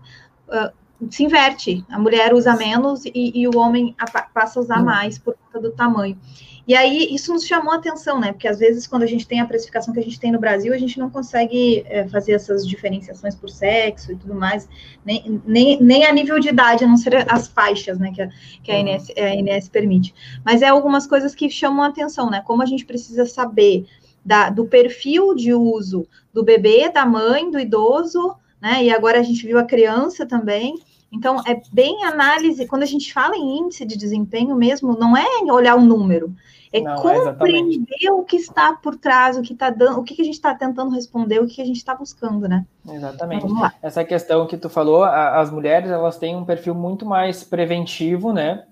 [0.48, 0.72] uh,
[1.10, 1.84] se inverte.
[1.90, 4.84] A mulher usa menos e, e o homem a, passa a usar uhum.
[4.84, 6.18] mais por conta do tamanho.
[6.66, 8.32] E aí, isso nos chamou a atenção, né?
[8.32, 10.72] Porque às vezes, quando a gente tem a precificação que a gente tem no Brasil,
[10.72, 14.68] a gente não consegue é, fazer essas diferenciações por sexo e tudo mais,
[15.04, 18.12] nem, nem, nem a nível de idade, a não ser as faixas, né?
[18.14, 18.28] Que a,
[18.62, 19.24] que a, INS, uhum.
[19.24, 20.14] a INS permite.
[20.44, 22.40] Mas é algumas coisas que chamam a atenção, né?
[22.46, 23.84] Como a gente precisa saber
[24.24, 28.84] da, do perfil de uso do bebê, da mãe, do idoso, né?
[28.84, 30.76] E agora a gente viu a criança também.
[31.12, 35.26] Então, é bem análise, quando a gente fala em índice de desempenho mesmo, não é
[35.52, 36.34] olhar o um número,
[36.72, 40.14] é não, compreender é o que está por trás, o que está dando, o que,
[40.14, 42.64] que a gente está tentando responder, o que, que a gente está buscando, né?
[42.88, 43.44] Exatamente.
[43.44, 48.32] Então, Essa questão que tu falou, as mulheres elas têm um perfil muito mais preventivo,
[48.32, 48.64] né?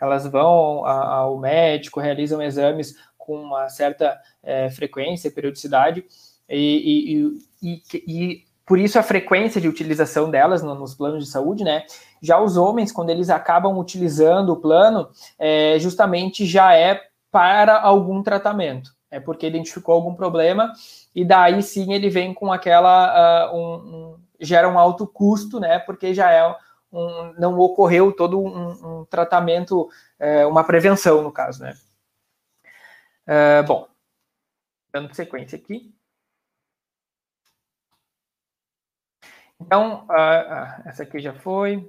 [0.00, 6.04] Elas vão ao médico, realizam exames com uma certa é, frequência, periodicidade,
[6.48, 11.30] e, e, e, e por isso a frequência de utilização delas no, nos planos de
[11.30, 11.84] saúde, né?
[12.20, 17.00] Já os homens, quando eles acabam utilizando o plano, é, justamente já é
[17.30, 18.92] para algum tratamento.
[19.10, 20.70] É porque identificou algum problema
[21.14, 25.78] e daí sim ele vem com aquela uh, um, um, gera um alto custo, né?
[25.78, 26.46] Porque já é
[26.92, 29.88] um, não ocorreu todo um, um tratamento,
[30.20, 31.74] uh, uma prevenção no caso, né?
[33.26, 33.88] Uh, bom,
[34.92, 35.97] dando sequência aqui.
[39.60, 41.86] Então, uh, essa aqui já foi.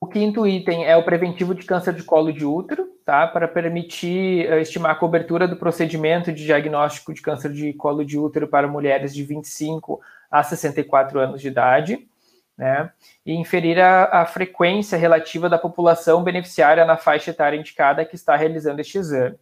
[0.00, 3.26] O quinto item é o preventivo de câncer de colo de útero, tá?
[3.26, 8.18] Para permitir uh, estimar a cobertura do procedimento de diagnóstico de câncer de colo de
[8.18, 12.08] útero para mulheres de 25 a 64 anos de idade,
[12.56, 12.92] né?
[13.24, 18.36] E inferir a, a frequência relativa da população beneficiária na faixa etária indicada que está
[18.36, 19.38] realizando este exame,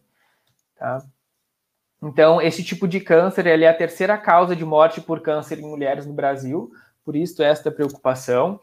[0.77, 1.03] tá?
[2.01, 6.05] Então, esse tipo de câncer é a terceira causa de morte por câncer em mulheres
[6.05, 6.71] no Brasil,
[7.03, 8.59] por isso esta preocupação.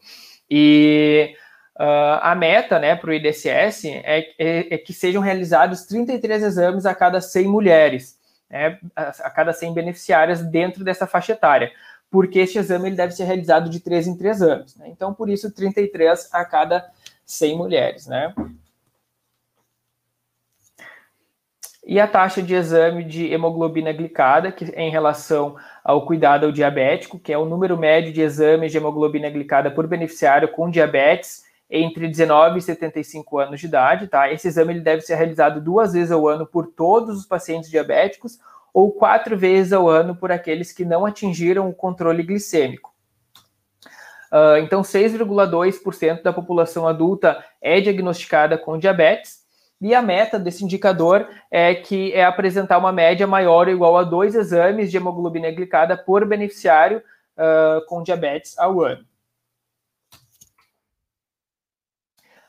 [0.49, 1.35] E
[1.77, 6.85] uh, a meta né, para o IDSS é, é, é, que sejam realizados 33 exames
[6.85, 8.17] a cada 100 mulheres,
[8.49, 11.71] né, a, a, cada 100 beneficiárias dentro dessa faixa etária,
[12.09, 14.75] porque este exame ele deve ser realizado de 3 em 3 anos.
[14.77, 16.89] Né, então, por isso, 33 a cada
[17.25, 18.07] 100 mulheres.
[18.07, 18.33] Né.
[21.85, 26.51] E a taxa de exame de hemoglobina glicada, que é em relação ao cuidado ao
[26.51, 31.43] diabético, que é o número médio de exames de hemoglobina glicada por beneficiário com diabetes
[31.69, 34.31] entre 19 e 75 anos de idade, tá?
[34.31, 38.39] Esse exame ele deve ser realizado duas vezes ao ano por todos os pacientes diabéticos
[38.73, 42.93] ou quatro vezes ao ano por aqueles que não atingiram o controle glicêmico.
[44.31, 49.44] Uh, então, 6,2% da população adulta é diagnosticada com diabetes
[49.81, 54.03] e a meta desse indicador é que é apresentar uma média maior ou igual a
[54.03, 57.03] dois exames de hemoglobina glicada por beneficiário
[57.37, 59.05] uh, com diabetes ao ano.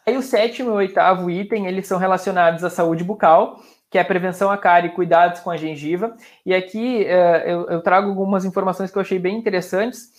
[0.07, 3.61] Aí o sétimo e o oitavo item, eles são relacionados à saúde bucal,
[3.91, 6.17] que é prevenção à cárie e cuidados com a gengiva.
[6.45, 10.15] E aqui uh, eu, eu, trago algumas informações que eu achei bem interessantes.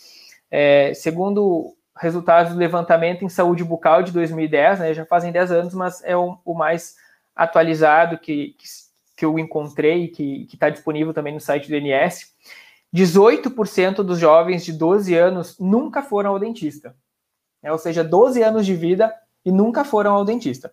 [0.52, 5.74] É, segundo resultados do levantamento em saúde bucal de 2010, né, já fazem 10 anos,
[5.74, 6.96] mas é o, o mais
[7.36, 8.66] atualizado que, que,
[9.16, 12.34] que eu encontrei, que está disponível também no site do INS.
[12.94, 16.96] 18% dos jovens de 12 anos nunca foram ao dentista.
[17.62, 20.72] É, ou seja, 12 anos de vida e nunca foram ao dentista.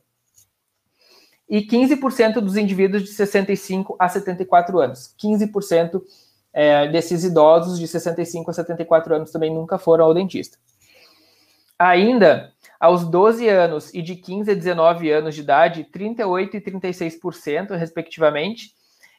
[1.49, 5.15] E 15% dos indivíduos de 65 a 74 anos.
[5.19, 6.03] 15%
[6.53, 10.57] é, desses idosos de 65 a 74 anos também nunca foram ao dentista.
[11.79, 17.77] Ainda, aos 12 anos e de 15 a 19 anos de idade, 38% e 36%,
[17.77, 18.73] respectivamente,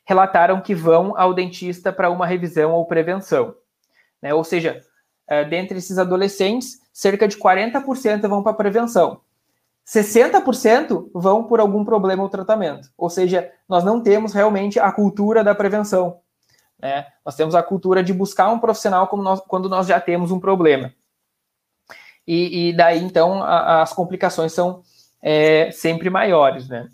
[0.05, 3.55] relataram que vão ao dentista para uma revisão ou prevenção.
[4.21, 4.33] Né?
[4.33, 4.81] Ou seja,
[5.27, 9.19] é, dentre esses adolescentes, cerca de 40% vão para prevenção.
[9.85, 12.89] 60% vão por algum problema ou tratamento.
[12.97, 16.19] Ou seja, nós não temos realmente a cultura da prevenção.
[16.79, 17.05] Né?
[17.23, 20.91] Nós temos a cultura de buscar um profissional nós, quando nós já temos um problema.
[22.27, 24.81] E, e daí, então, a, as complicações são
[25.21, 26.67] é, sempre maiores.
[26.67, 26.89] Né?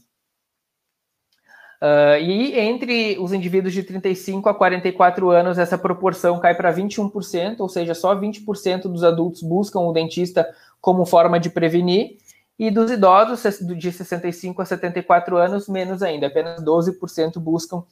[1.81, 7.59] Uh, e entre os indivíduos de 35 a 44 anos, essa proporção cai para 21%,
[7.59, 10.47] ou seja, só 20% dos adultos buscam o dentista
[10.79, 12.17] como forma de prevenir,
[12.59, 17.83] e dos idosos de 65 a 74 anos, menos ainda, apenas 12% buscam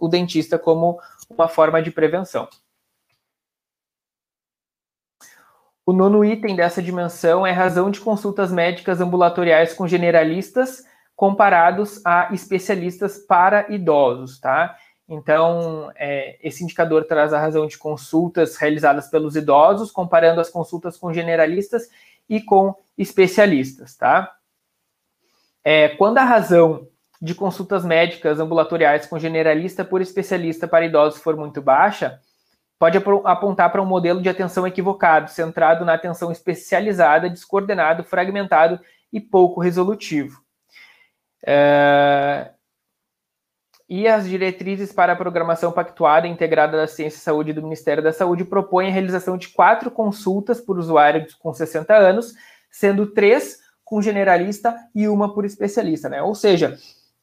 [0.00, 0.98] o dentista como
[1.30, 2.48] uma forma de prevenção.
[5.88, 10.84] O nono item dessa dimensão é razão de consultas médicas ambulatoriais com generalistas
[11.16, 14.76] comparados a especialistas para idosos, tá?
[15.08, 20.98] Então, é, esse indicador traz a razão de consultas realizadas pelos idosos, comparando as consultas
[20.98, 21.88] com generalistas
[22.28, 24.36] e com especialistas, tá?
[25.64, 26.86] É, quando a razão
[27.18, 32.20] de consultas médicas ambulatoriais com generalista por especialista para idosos for muito baixa,
[32.78, 38.78] pode apontar para um modelo de atenção equivocado, centrado na atenção especializada, descoordenado, fragmentado
[39.12, 40.40] e pouco resolutivo.
[41.44, 42.50] É,
[43.88, 48.02] e as diretrizes para a programação pactuada e integrada da Ciência e Saúde do Ministério
[48.02, 52.34] da Saúde propõem a realização de quatro consultas por usuário com 60 anos,
[52.70, 56.22] sendo três com generalista e uma por especialista, né?
[56.22, 56.76] Ou seja,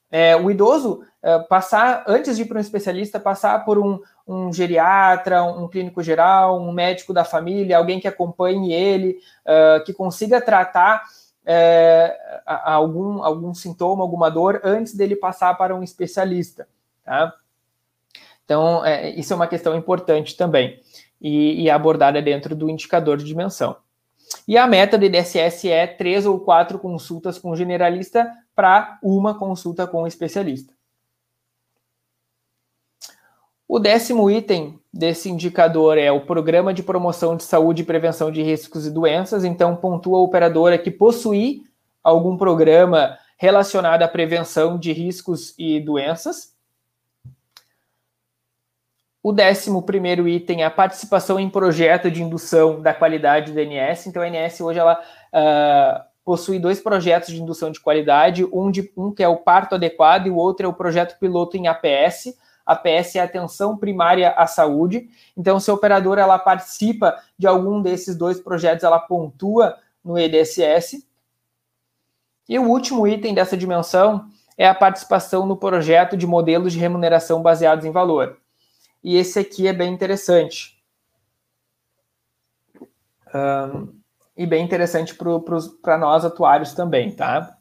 [0.10, 1.04] é, o idoso
[1.50, 6.62] passar, antes de ir para um especialista, passar por um, um, geriatra, um clínico geral,
[6.62, 11.04] um médico da família, alguém que acompanhe ele, uh, que consiga tratar
[11.46, 16.68] é, algum, algum sintoma, alguma dor, antes dele passar para um especialista.
[17.04, 17.34] Tá?
[18.44, 20.80] Então, é, isso é uma questão importante também
[21.22, 23.76] e, e, abordada dentro do indicador de dimensão.
[24.48, 29.86] E a meta do IDSS é três ou quatro consultas com generalista para uma consulta
[29.86, 30.75] com especialista.
[33.76, 38.42] O décimo item desse indicador é o Programa de Promoção de Saúde e Prevenção de
[38.42, 39.44] Riscos e Doenças.
[39.44, 41.62] Então, pontua a operadora que possuir
[42.02, 46.56] algum programa relacionado à prevenção de riscos e doenças.
[49.22, 54.08] O décimo primeiro item é a participação em projeto de indução da qualidade do NS.
[54.08, 54.98] Então, a NS hoje ela
[55.34, 59.76] uh, possui dois projetos de indução de qualidade, um, de, um que é o parto
[59.76, 64.32] adequado e o outro é o projeto piloto em APS a PS é atenção primária
[64.32, 65.10] à saúde.
[65.38, 71.08] Então, se a operadora ela participa de algum desses dois projetos, ela pontua no EDSS.
[72.50, 77.42] E o último item dessa dimensão é a participação no projeto de modelos de remuneração
[77.42, 78.38] baseados em valor.
[79.04, 80.82] E esse aqui é bem interessante.
[83.34, 83.94] Um,
[84.38, 87.58] e bem interessante para nós atuários também, tá?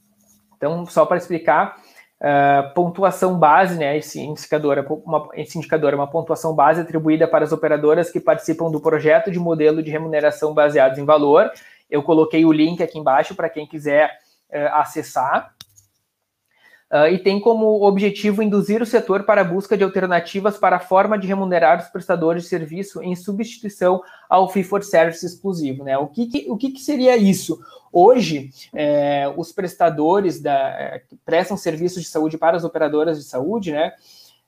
[0.56, 1.76] Então, só para explicar,
[2.20, 3.96] Uh, pontuação base, né?
[3.98, 8.20] Esse indicador, é uma, esse indicador é uma pontuação base atribuída para as operadoras que
[8.20, 11.50] participam do projeto de modelo de remuneração baseados em valor.
[11.90, 14.10] Eu coloquei o link aqui embaixo para quem quiser
[14.50, 15.54] uh, acessar.
[16.94, 20.78] Uh, e tem como objetivo induzir o setor para a busca de alternativas para a
[20.78, 25.82] forma de remunerar os prestadores de serviço em substituição ao fee for service exclusivo.
[25.82, 25.98] Né?
[25.98, 27.58] O, que, que o que, que, seria isso?
[27.92, 33.24] Hoje, é, os prestadores da, é, que prestam serviços de saúde para as operadoras de
[33.24, 33.92] saúde, né,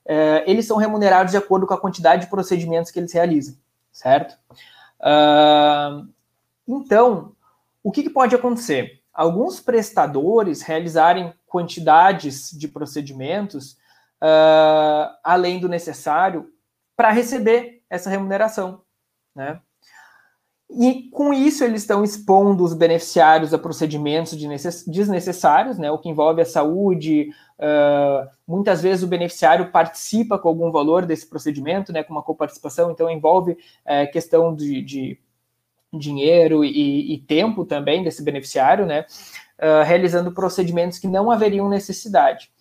[0.05, 3.55] é, eles são remunerados de acordo com a quantidade de procedimentos que eles realizam,
[3.91, 4.37] certo?
[5.01, 6.07] Uh,
[6.65, 7.33] então,
[7.83, 9.01] o que, que pode acontecer?
[9.17, 13.71] Alguns prestadores realizarem quantidades de procedimentos
[14.21, 16.47] uh, além do necessário
[16.95, 18.83] para receber essa remuneração,
[19.35, 19.59] né?
[20.69, 24.37] E com isso eles estão expondo os beneficiários a procedimentos
[24.85, 27.29] desnecessários, né, o que envolve a saúde.
[27.57, 32.91] Uh, muitas vezes o beneficiário participa com algum valor desse procedimento, né, com uma coparticipação,
[32.91, 35.19] então envolve uh, questão de, de
[35.93, 39.05] dinheiro e, e, tempo também desse beneficiário, né,
[39.59, 42.51] uh, realizando procedimentos que não haveriam necessidade.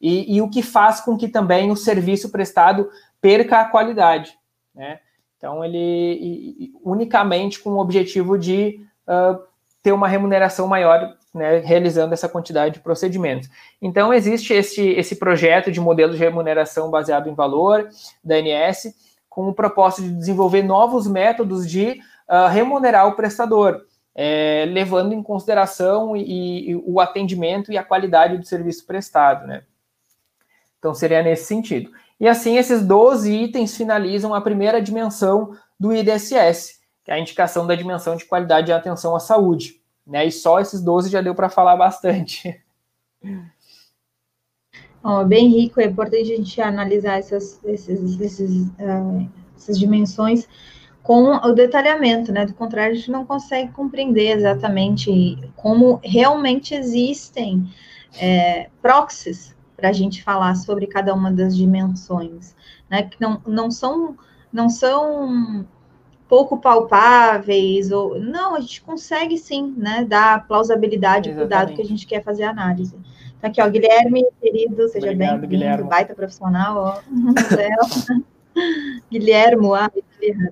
[0.00, 4.36] E, e, o que faz com que também o serviço prestado perca a qualidade,
[4.74, 5.00] né?
[5.36, 9.38] Então, ele unicamente com o objetivo de uh,
[9.82, 13.48] ter uma remuneração maior, né, realizando essa quantidade de procedimentos.
[13.80, 17.88] Então, existe esse, esse projeto de modelo de remuneração baseado em valor
[18.24, 18.94] da ANS,
[19.28, 23.84] com o propósito de desenvolver novos métodos de uh, remunerar o prestador
[24.18, 29.62] é, levando em consideração e, e, o atendimento e a qualidade do serviço prestado, né?
[30.78, 31.90] Então, seria nesse sentido.
[32.18, 37.66] E assim, esses 12 itens finalizam a primeira dimensão do IDSS, que é a indicação
[37.66, 39.82] da dimensão de qualidade e atenção à saúde.
[40.06, 40.24] né?
[40.24, 42.58] E só esses 12 já deu para falar bastante.
[45.04, 50.48] Oh, bem rico, é importante a gente analisar essas, esses, esses, uh, essas dimensões
[51.06, 52.44] com o detalhamento, né?
[52.44, 57.64] Do contrário, a gente não consegue compreender exatamente como realmente existem
[58.20, 62.56] é, proxies para a gente falar sobre cada uma das dimensões,
[62.90, 63.04] né?
[63.04, 64.16] Que não, não são
[64.52, 65.64] não são
[66.28, 70.04] pouco palpáveis ou não, a gente consegue sim, né?
[70.04, 72.96] Dar plausibilidade para o dado que a gente quer fazer a análise.
[73.38, 77.00] Então, aqui, ó, Guilherme, querido, seja bem-vindo, baita profissional, ó.
[79.08, 79.88] Guilhermo, ah,
[80.20, 80.50] Guilherme.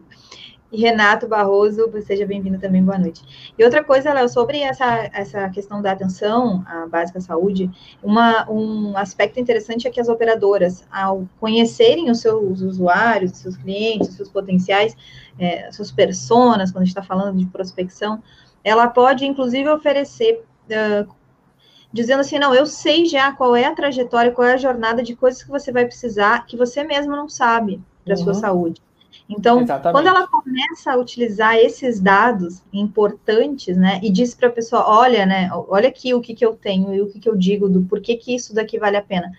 [0.74, 3.54] E Renato Barroso, seja bem-vindo também, boa noite.
[3.56, 7.70] E outra coisa, Léo, sobre essa, essa questão da atenção à básica saúde,
[8.02, 13.56] uma, um aspecto interessante é que as operadoras, ao conhecerem os seus usuários, os seus
[13.56, 14.96] clientes, os seus potenciais,
[15.38, 18.20] é, suas personas, quando a gente está falando de prospecção,
[18.64, 21.08] ela pode, inclusive, oferecer, uh,
[21.92, 25.14] dizendo assim, não, eu sei já qual é a trajetória, qual é a jornada de
[25.14, 28.24] coisas que você vai precisar, que você mesmo não sabe para a uhum.
[28.24, 28.82] sua saúde.
[29.28, 29.94] Então, Exatamente.
[29.94, 35.24] quando ela começa a utilizar esses dados importantes, né, e diz para a pessoa, olha,
[35.24, 37.82] né, olha aqui o que, que eu tenho e o que, que eu digo do
[37.82, 39.32] porquê que isso daqui vale a pena.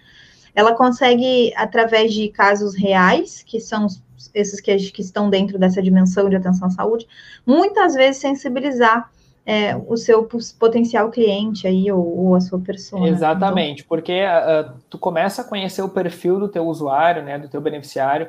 [0.56, 3.88] Ela consegue, através de casos reais, que são
[4.34, 7.08] esses que, que estão dentro dessa dimensão de atenção à saúde,
[7.46, 9.10] muitas vezes sensibilizar
[9.46, 10.28] é, o seu
[10.60, 13.08] potencial cliente aí, ou, ou a sua pessoa.
[13.08, 17.48] Exatamente, então, porque uh, tu começa a conhecer o perfil do teu usuário, né, do
[17.48, 18.28] teu beneficiário,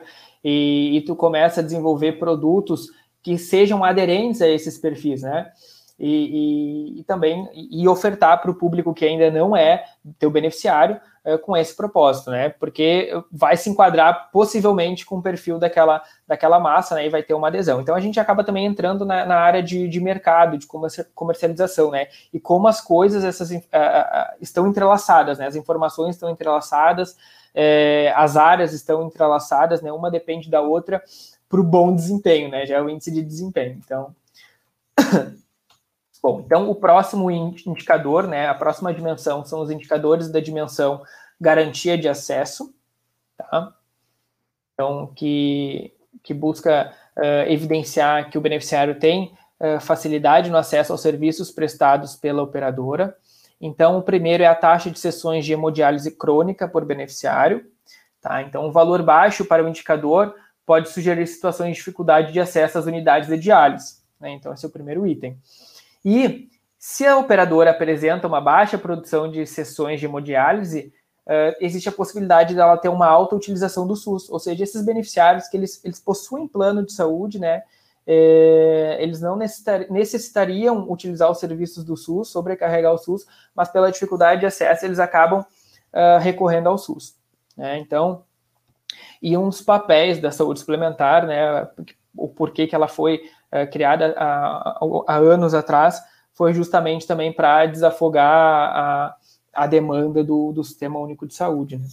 [0.48, 2.86] e, e tu começa a desenvolver produtos
[3.20, 5.50] que sejam aderentes a esses perfis, né?
[5.98, 9.84] E, e, e também e ofertar para o público que ainda não é
[10.20, 12.50] teu beneficiário é, com esse propósito, né?
[12.50, 17.06] Porque vai se enquadrar possivelmente com o perfil daquela, daquela massa, né?
[17.06, 17.80] E vai ter uma adesão.
[17.80, 20.68] Então a gente acaba também entrando na, na área de, de mercado, de
[21.12, 22.06] comercialização, né?
[22.32, 23.50] E como as coisas essas
[24.40, 25.48] estão entrelaçadas, né?
[25.48, 27.16] As informações estão entrelaçadas,
[27.58, 29.90] é, as áreas estão entrelaçadas, né?
[29.90, 31.02] Uma depende da outra
[31.48, 32.66] para o bom desempenho, né?
[32.66, 33.80] Já é o índice de desempenho.
[33.82, 34.14] Então,
[36.22, 38.46] bom, então o próximo indicador, né?
[38.46, 41.02] A próxima dimensão são os indicadores da dimensão
[41.40, 42.74] garantia de acesso,
[43.38, 43.72] tá?
[44.74, 51.00] Então, que, que busca uh, evidenciar que o beneficiário tem uh, facilidade no acesso aos
[51.00, 53.16] serviços prestados pela operadora,
[53.60, 57.66] então, o primeiro é a taxa de sessões de hemodiálise crônica por beneficiário.
[58.20, 58.42] Tá?
[58.42, 60.34] Então, um valor baixo para o indicador
[60.64, 63.98] pode sugerir situações de dificuldade de acesso às unidades de diálise.
[64.20, 64.30] Né?
[64.30, 65.38] Então, esse é o primeiro item.
[66.04, 66.48] E
[66.78, 70.92] se a operadora apresenta uma baixa produção de sessões de hemodiálise,
[71.26, 75.48] uh, existe a possibilidade dela ter uma alta utilização do SUS, ou seja, esses beneficiários
[75.48, 77.62] que eles, eles possuem plano de saúde, né,
[78.06, 84.40] é, eles não necessitariam utilizar os serviços do SUS, sobrecarregar o SUS, mas pela dificuldade
[84.40, 87.16] de acesso eles acabam uh, recorrendo ao SUS.
[87.56, 87.78] Né?
[87.78, 88.22] Então,
[89.20, 91.68] e um dos papéis da saúde suplementar, né,
[92.16, 94.78] o porquê que ela foi uh, criada há,
[95.08, 96.00] há, anos atrás,
[96.32, 99.16] foi justamente também para desafogar a,
[99.52, 101.78] a demanda do, do Sistema Único de Saúde.
[101.78, 101.86] Né?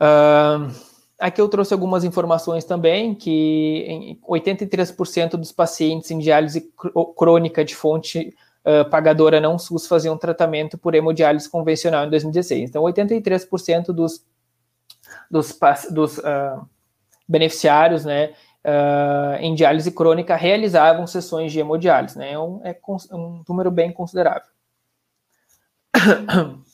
[0.00, 0.93] Uh,
[1.24, 6.70] Aqui eu trouxe algumas informações também, que 83% dos pacientes em diálise
[7.16, 12.68] crônica de fonte uh, pagadora não SUS faziam tratamento por hemodiálise convencional em 2016.
[12.68, 14.22] Então, 83% dos,
[15.30, 15.58] dos,
[15.90, 16.68] dos uh,
[17.26, 22.18] beneficiários né, uh, em diálise crônica realizavam sessões de hemodiálise.
[22.18, 22.32] Né?
[22.32, 22.76] É um, é
[23.14, 24.50] um número bem considerável.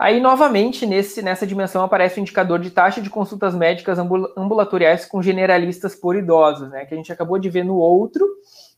[0.00, 5.20] Aí, novamente, nesse, nessa dimensão aparece o indicador de taxa de consultas médicas ambulatoriais com
[5.20, 6.86] generalistas por idosos, né?
[6.86, 8.26] Que a gente acabou de ver no outro,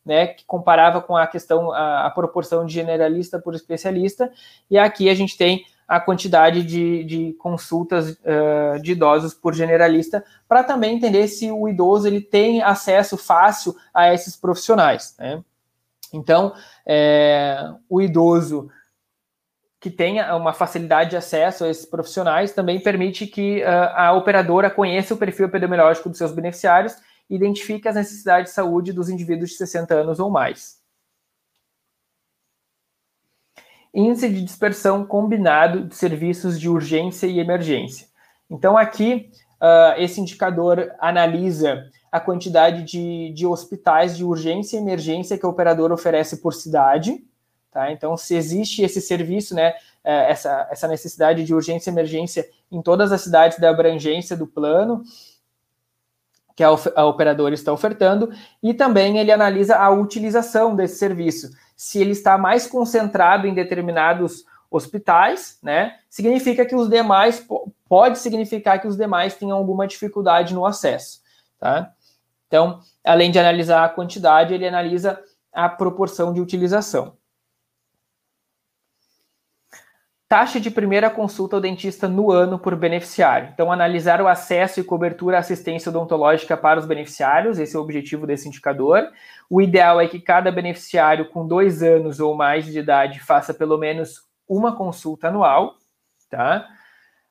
[0.04, 0.26] né?
[0.26, 4.32] Que comparava com a questão, a, a proporção de generalista por especialista,
[4.68, 10.24] e aqui a gente tem a quantidade de, de consultas uh, de idosos por generalista,
[10.48, 15.14] para também entender se o idoso ele tem acesso fácil a esses profissionais.
[15.16, 15.40] Né?
[16.12, 16.52] Então,
[16.84, 18.68] é, o idoso
[19.82, 23.66] que tenha uma facilidade de acesso a esses profissionais também permite que uh,
[23.96, 26.94] a operadora conheça o perfil epidemiológico dos seus beneficiários
[27.28, 30.80] e identifique as necessidades de saúde dos indivíduos de 60 anos ou mais.
[33.92, 38.06] Índice de dispersão combinado de serviços de urgência e emergência.
[38.48, 45.36] Então, aqui, uh, esse indicador analisa a quantidade de, de hospitais de urgência e emergência
[45.36, 47.20] que a operadora oferece por cidade,
[47.72, 47.90] Tá?
[47.90, 52.82] Então, se existe esse serviço, né, é, essa, essa necessidade de urgência e emergência em
[52.82, 55.02] todas as cidades da abrangência do plano,
[56.54, 58.30] que a, a operadora está ofertando,
[58.62, 61.50] e também ele analisa a utilização desse serviço.
[61.74, 67.46] Se ele está mais concentrado em determinados hospitais, né, significa que os demais,
[67.88, 71.20] pode significar que os demais tenham alguma dificuldade no acesso,
[71.58, 71.90] tá?
[72.48, 75.18] Então, além de analisar a quantidade, ele analisa
[75.50, 77.16] a proporção de utilização.
[80.32, 83.50] Taxa de primeira consulta ao dentista no ano por beneficiário.
[83.52, 87.82] Então, analisar o acesso e cobertura à assistência odontológica para os beneficiários, esse é o
[87.82, 89.10] objetivo desse indicador.
[89.50, 93.76] O ideal é que cada beneficiário com dois anos ou mais de idade faça pelo
[93.76, 95.74] menos uma consulta anual,
[96.30, 96.66] tá?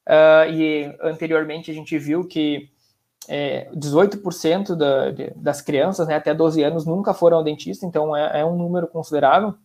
[0.08, 2.70] Uh, e anteriormente a gente viu que
[3.28, 8.16] é, 18% da, de, das crianças né, até 12 anos nunca foram ao dentista, então
[8.16, 9.56] é, é um número considerável.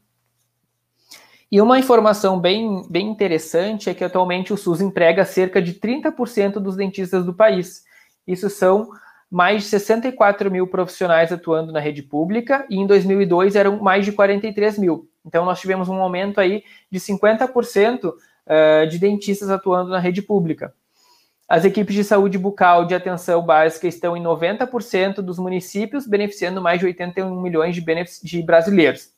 [1.51, 6.55] E uma informação bem, bem interessante é que atualmente o SUS emprega cerca de 30%
[6.55, 7.85] dos dentistas do país.
[8.27, 8.91] Isso são
[9.31, 14.11] mais de 64 mil profissionais atuando na rede pública e em 2002 eram mais de
[14.11, 15.09] 43 mil.
[15.25, 18.13] Então nós tivemos um aumento aí de 50%
[18.47, 20.75] eh, de dentistas atuando na rede pública.
[21.49, 26.81] As equipes de saúde bucal de atenção básica estão em 90% dos municípios, beneficiando mais
[26.81, 27.85] de 81 milhões de,
[28.25, 29.16] de brasileiros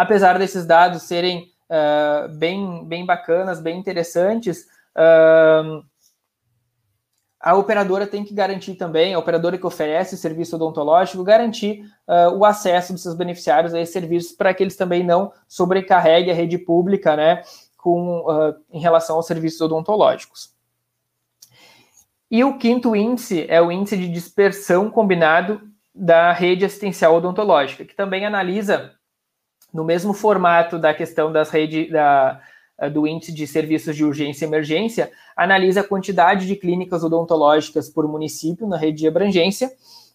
[0.00, 5.84] apesar desses dados serem uh, bem, bem bacanas, bem interessantes, uh,
[7.38, 12.46] a operadora tem que garantir também, a operadora que oferece serviço odontológico, garantir uh, o
[12.46, 16.56] acesso dos seus beneficiários a esses serviços para que eles também não sobrecarreguem a rede
[16.56, 17.42] pública, né,
[17.76, 18.24] com,
[18.72, 20.54] em relação aos serviços odontológicos.
[22.30, 25.60] E o quinto índice é o índice de dispersão combinado
[25.94, 28.98] da rede assistencial odontológica, que também analisa
[29.72, 32.40] no mesmo formato da questão das redes da,
[32.92, 38.06] do índice de serviços de urgência e emergência, analisa a quantidade de clínicas odontológicas por
[38.08, 39.70] município na rede de abrangência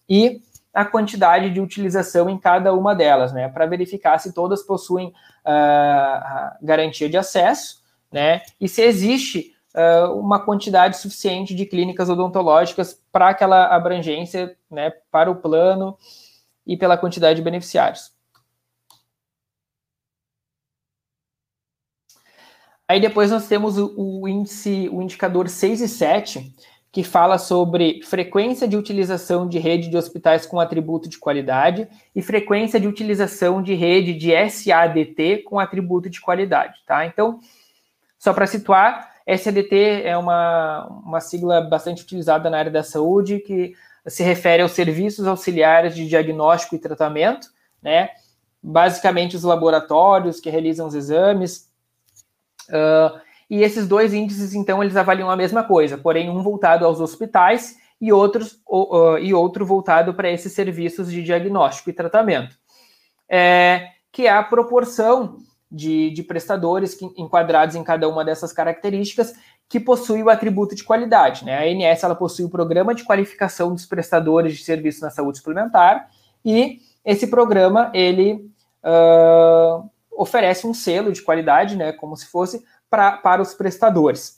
[0.08, 0.40] e
[0.76, 6.56] a quantidade de utilização em cada uma delas, né, para verificar se todas possuem uh,
[6.60, 7.82] garantia de acesso,
[8.12, 14.92] né, e se existe uh, uma quantidade suficiente de clínicas odontológicas para aquela abrangência, né,
[15.10, 15.96] para o plano
[16.66, 18.15] e pela quantidade de beneficiários.
[22.88, 26.54] Aí depois nós temos o, o, índice, o indicador 6 e 7,
[26.92, 32.22] que fala sobre frequência de utilização de rede de hospitais com atributo de qualidade e
[32.22, 37.04] frequência de utilização de rede de SADT com atributo de qualidade, tá?
[37.04, 37.40] Então,
[38.18, 43.74] só para situar, SADT é uma, uma sigla bastante utilizada na área da saúde que
[44.06, 47.48] se refere aos serviços auxiliares de diagnóstico e tratamento,
[47.82, 48.10] né?
[48.62, 51.68] Basicamente os laboratórios que realizam os exames,
[52.68, 57.00] Uh, e esses dois índices, então, eles avaliam a mesma coisa, porém um voltado aos
[57.00, 62.56] hospitais e, outros, uh, e outro voltado para esses serviços de diagnóstico e tratamento,
[63.28, 65.38] é, que é a proporção
[65.70, 69.34] de, de prestadores que, enquadrados em cada uma dessas características
[69.68, 71.44] que possui o atributo de qualidade.
[71.44, 71.56] Né?
[71.56, 76.08] A ANS ela possui o programa de qualificação dos prestadores de serviço na saúde suplementar
[76.44, 78.48] e esse programa ele
[78.84, 84.36] uh, oferece um selo de qualidade, né, como se fosse pra, para os prestadores.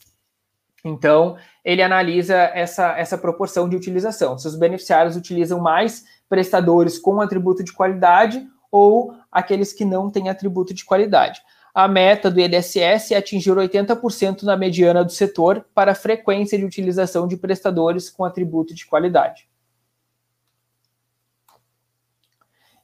[0.83, 4.37] Então, ele analisa essa, essa proporção de utilização.
[4.37, 10.29] Se os beneficiários utilizam mais prestadores com atributo de qualidade ou aqueles que não têm
[10.29, 11.41] atributo de qualidade.
[11.73, 16.65] A meta do INSS é atingir 80% na mediana do setor para a frequência de
[16.65, 19.47] utilização de prestadores com atributo de qualidade.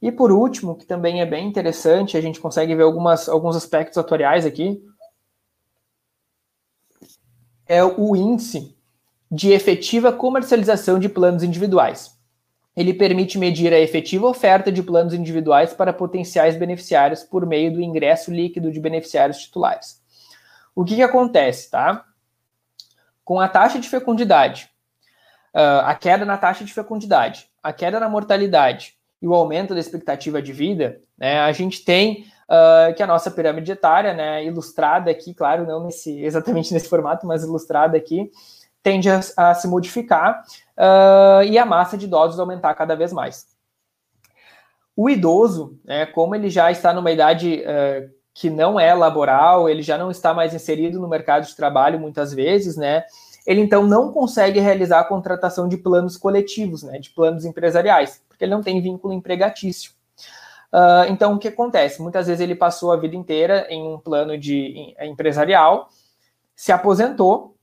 [0.05, 3.97] E por último, que também é bem interessante, a gente consegue ver algumas, alguns aspectos
[3.97, 4.79] atuariais aqui,
[7.65, 8.77] é o índice
[9.31, 12.15] de efetiva comercialização de planos individuais.
[12.77, 17.81] Ele permite medir a efetiva oferta de planos individuais para potenciais beneficiários por meio do
[17.81, 20.03] ingresso líquido de beneficiários titulares.
[20.75, 22.05] O que, que acontece, tá?
[23.23, 24.69] Com a taxa de fecundidade,
[25.55, 29.79] uh, a queda na taxa de fecundidade, a queda na mortalidade e o aumento da
[29.79, 35.09] expectativa de vida, né, a gente tem uh, que a nossa pirâmide etária, né, ilustrada
[35.09, 38.31] aqui, claro, não nesse, exatamente nesse formato, mas ilustrada aqui,
[38.83, 40.43] tende a, a se modificar
[40.77, 43.47] uh, e a massa de idosos aumentar cada vez mais.
[44.95, 49.81] O idoso, né, como ele já está numa idade uh, que não é laboral, ele
[49.81, 53.05] já não está mais inserido no mercado de trabalho muitas vezes, né?
[53.47, 58.45] Ele então não consegue realizar a contratação de planos coletivos, né, de planos empresariais porque
[58.45, 59.91] ele não tem vínculo empregatício.
[60.71, 62.01] Uh, então, o que acontece?
[62.01, 65.89] Muitas vezes ele passou a vida inteira em um plano de em, empresarial,
[66.55, 67.55] se aposentou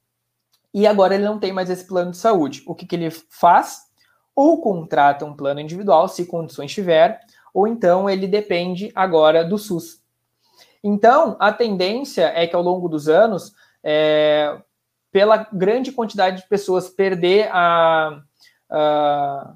[0.72, 2.62] e agora ele não tem mais esse plano de saúde.
[2.66, 3.92] O que, que ele faz?
[4.34, 7.20] ou contrata um plano individual, se condições tiver,
[7.52, 10.02] ou então ele depende agora do SUS.
[10.82, 13.52] Então, a tendência é que ao longo dos anos,
[13.84, 14.58] é,
[15.12, 18.20] pela grande quantidade de pessoas perder a,
[18.70, 19.54] a,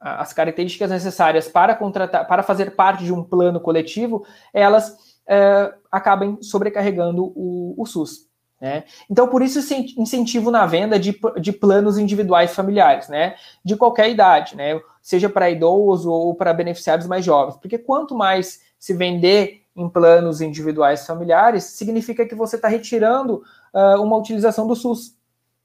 [0.00, 6.38] as características necessárias para contratar, para fazer parte de um plano coletivo, elas é, acabem
[6.42, 8.26] sobrecarregando o, o SUS.
[8.60, 8.84] Né?
[9.10, 9.58] Então, por isso,
[9.98, 13.34] incentivo na venda de, de planos individuais familiares, né?
[13.64, 14.80] de qualquer idade, né?
[15.02, 20.40] seja para idoso ou para beneficiários mais jovens, porque quanto mais se vender em planos
[20.40, 23.42] individuais familiares, significa que você está retirando
[23.74, 25.14] uh, uma utilização do SUS.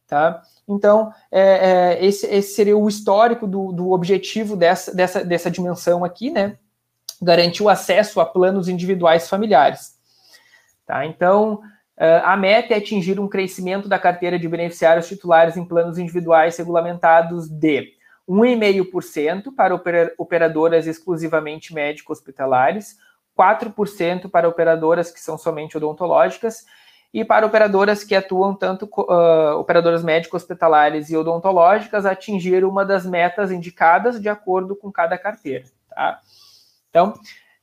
[0.06, 0.42] Tá?
[0.68, 6.04] Então, é, é, esse, esse, seria o histórico do, do objetivo dessa, dessa, dessa dimensão
[6.06, 6.58] aqui, né?
[7.22, 9.96] Garantir o acesso a planos individuais familiares.
[10.86, 11.06] Tá?
[11.06, 11.62] Então,
[11.98, 16.58] ah, a meta é atingir um crescimento da carteira de beneficiários titulares em planos individuais
[16.58, 17.94] regulamentados de
[18.28, 19.76] 1,5% para
[20.18, 22.98] operadoras exclusivamente médico-hospitalares,
[23.38, 26.66] 4% para operadoras que são somente odontológicas
[27.14, 33.52] e para operadoras que atuam tanto uh, operadoras médico-hospitalares e odontológicas atingir uma das metas
[33.52, 36.22] indicadas de acordo com cada carteira, tá?
[36.90, 37.14] Então,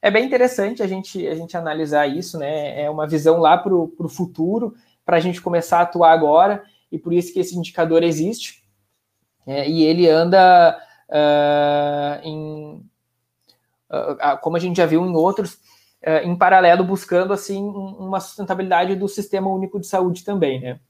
[0.00, 2.82] é bem interessante a gente, a gente analisar isso, né?
[2.82, 4.74] É uma visão lá para o futuro,
[5.04, 8.62] para a gente começar a atuar agora, e por isso que esse indicador existe,
[9.46, 10.78] é, e ele anda
[11.08, 12.84] uh, em,
[14.42, 15.58] como a gente já viu em outros,
[16.02, 20.80] em paralelo, buscando assim uma sustentabilidade do sistema único de saúde também, né?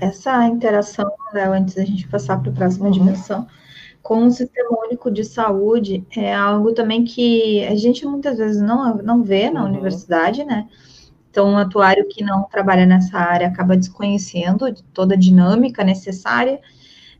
[0.00, 2.92] Essa interação, Léo, antes da gente passar para a próxima uhum.
[2.92, 3.46] dimensão,
[4.02, 8.96] com o Sistema Único de Saúde é algo também que a gente muitas vezes não,
[8.98, 9.68] não vê na uhum.
[9.68, 10.68] universidade, né?
[11.28, 16.60] Então, um atuário que não trabalha nessa área acaba desconhecendo toda a dinâmica necessária,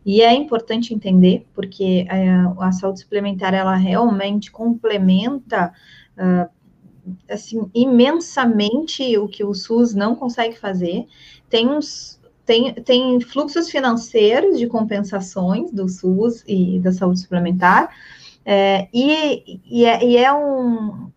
[0.07, 2.31] e é importante entender, porque a, é,
[2.61, 5.73] a saúde suplementar, ela realmente complementa,
[6.17, 6.49] uh,
[7.29, 11.07] assim, imensamente o que o SUS não consegue fazer.
[11.51, 17.91] Tem uns tem, tem fluxos financeiros de compensações do SUS e da saúde suplementar,
[18.45, 21.11] é, e, e, é, e é um,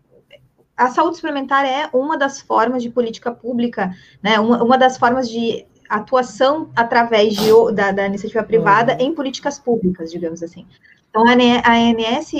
[0.76, 5.28] a saúde suplementar é uma das formas de política pública, né, uma, uma das formas
[5.28, 9.00] de atuação através de, da, da iniciativa privada uhum.
[9.00, 10.64] em políticas públicas, digamos assim.
[11.10, 12.32] Então, a ANS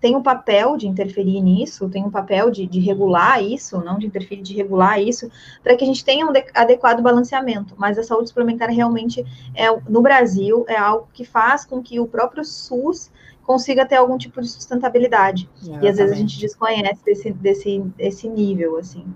[0.00, 4.06] tem um papel de interferir nisso, tem um papel de, de regular isso, não de
[4.06, 5.30] interferir, de regular isso,
[5.62, 7.74] para que a gente tenha um adequado balanceamento.
[7.78, 12.06] Mas a saúde suplementar realmente, é, no Brasil, é algo que faz com que o
[12.06, 13.10] próprio SUS
[13.42, 15.48] consiga ter algum tipo de sustentabilidade.
[15.80, 19.06] E às vezes a gente desconhece desse, desse, desse nível, assim.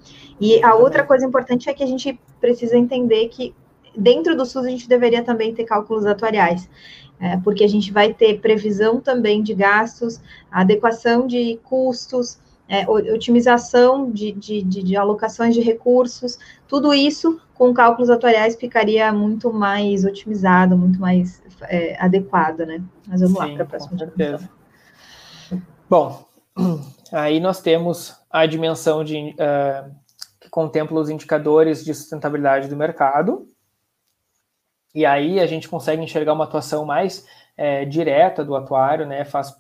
[0.41, 3.53] E a outra coisa importante é que a gente precisa entender que
[3.97, 6.69] dentro do SUS a gente deveria também ter cálculos atuariais
[7.21, 10.21] é, porque a gente vai ter previsão também de gastos,
[10.51, 17.75] adequação de custos, é, otimização de, de, de, de, alocações de recursos, tudo isso com
[17.75, 22.83] cálculos atuariais ficaria muito mais otimizado, muito mais é, adequado, né?
[23.07, 23.99] Mas vamos Sim, lá para a próxima.
[23.99, 24.49] Certeza.
[25.91, 26.25] Bom,
[27.13, 29.91] aí nós temos a dimensão de, uh,
[30.41, 33.47] que contempla os indicadores de sustentabilidade do mercado,
[34.95, 37.27] e aí a gente consegue enxergar uma atuação mais
[37.57, 39.25] é, direta do atuário, né?
[39.25, 39.57] Faz,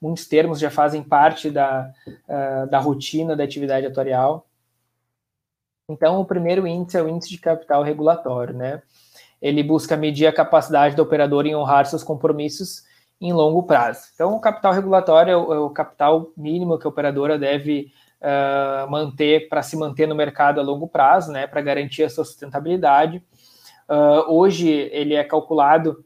[0.00, 4.46] muitos termos já fazem parte da, uh, da rotina da atividade atuarial.
[5.90, 8.82] Então, o primeiro índice é o índice de capital regulatório, né?
[9.40, 12.84] Ele busca medir a capacidade do operador em honrar seus compromissos
[13.20, 14.10] em longo prazo.
[14.14, 18.90] Então, o capital regulatório é o, é o capital mínimo que a operadora deve uh,
[18.90, 21.46] manter para se manter no mercado a longo prazo, né?
[21.46, 23.22] Para garantir a sua sustentabilidade
[23.88, 26.04] Uh, hoje ele é calculado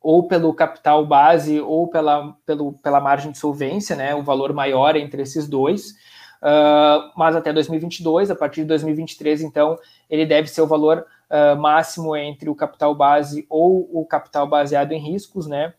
[0.00, 4.94] ou pelo capital base ou pela, pelo, pela margem de solvência, né, o valor maior
[4.94, 5.90] entre esses dois,
[6.40, 9.76] uh, mas até 2022, a partir de 2023, então,
[10.08, 14.92] ele deve ser o valor uh, máximo entre o capital base ou o capital baseado
[14.92, 15.74] em riscos, né,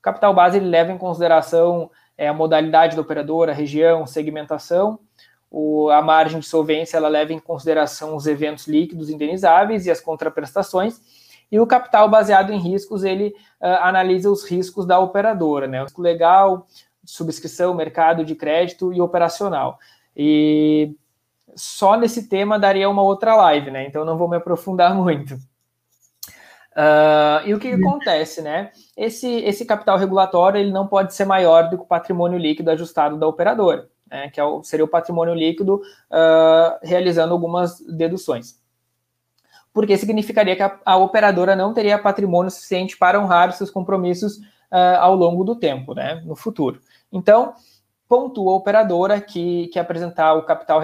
[0.00, 4.98] o capital base ele leva em consideração é, a modalidade da operadora, região, segmentação,
[5.50, 10.00] o, a margem de solvência ela leva em consideração os eventos líquidos indenizáveis e as
[10.00, 11.00] contraprestações,
[11.50, 13.28] e o capital baseado em riscos, ele
[13.60, 15.80] uh, analisa os riscos da operadora, né?
[15.80, 16.66] O risco legal,
[17.04, 19.78] subscrição, mercado de crédito e operacional.
[20.14, 20.94] E
[21.56, 23.86] só nesse tema daria uma outra live, né?
[23.86, 25.36] Então não vou me aprofundar muito.
[26.76, 28.70] Uh, e o que, que, acontece, né?
[28.94, 33.16] Esse, esse capital regulatório ele não pode ser maior do que o patrimônio líquido ajustado
[33.16, 35.76] da operadora né, que é o, seria o patrimônio líquido,
[36.10, 38.58] uh, realizando algumas deduções.
[39.72, 44.38] porque significaria que a, a operadora não teria patrimônio suficiente para honrar seus compromissos
[44.72, 46.80] uh, ao longo do tempo, né, no futuro.
[47.12, 47.54] Então,
[48.08, 50.80] pontua a operadora que, que apresentar o capital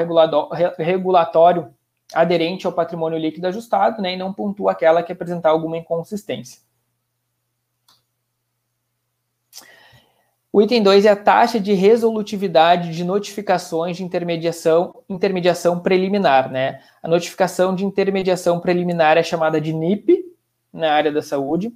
[0.78, 1.74] regulatório
[2.14, 6.60] aderente ao patrimônio líquido ajustado, né, e não pontua aquela que apresentar alguma inconsistência.
[10.54, 16.48] O item 2 é a taxa de resolutividade de notificações de intermediação, intermediação preliminar.
[16.48, 16.80] Né?
[17.02, 20.24] A notificação de intermediação preliminar é chamada de NIP,
[20.72, 21.74] na área da saúde,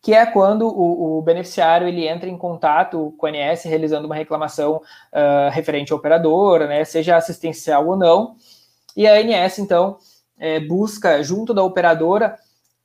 [0.00, 4.14] que é quando o, o beneficiário ele entra em contato com a ANS realizando uma
[4.14, 8.36] reclamação uh, referente à operadora, né, seja assistencial ou não,
[8.96, 9.98] e a ANS, então,
[10.38, 12.36] é, busca, junto da operadora,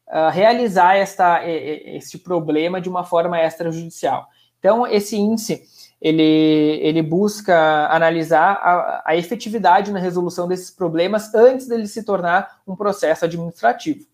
[0.07, 4.27] uh, realizar esta, este problema de uma forma extrajudicial.
[4.59, 5.63] Então, esse índice,
[6.01, 6.21] ele,
[6.81, 12.75] ele busca analisar a, a efetividade na resolução desses problemas antes dele se tornar um
[12.75, 14.05] processo administrativo.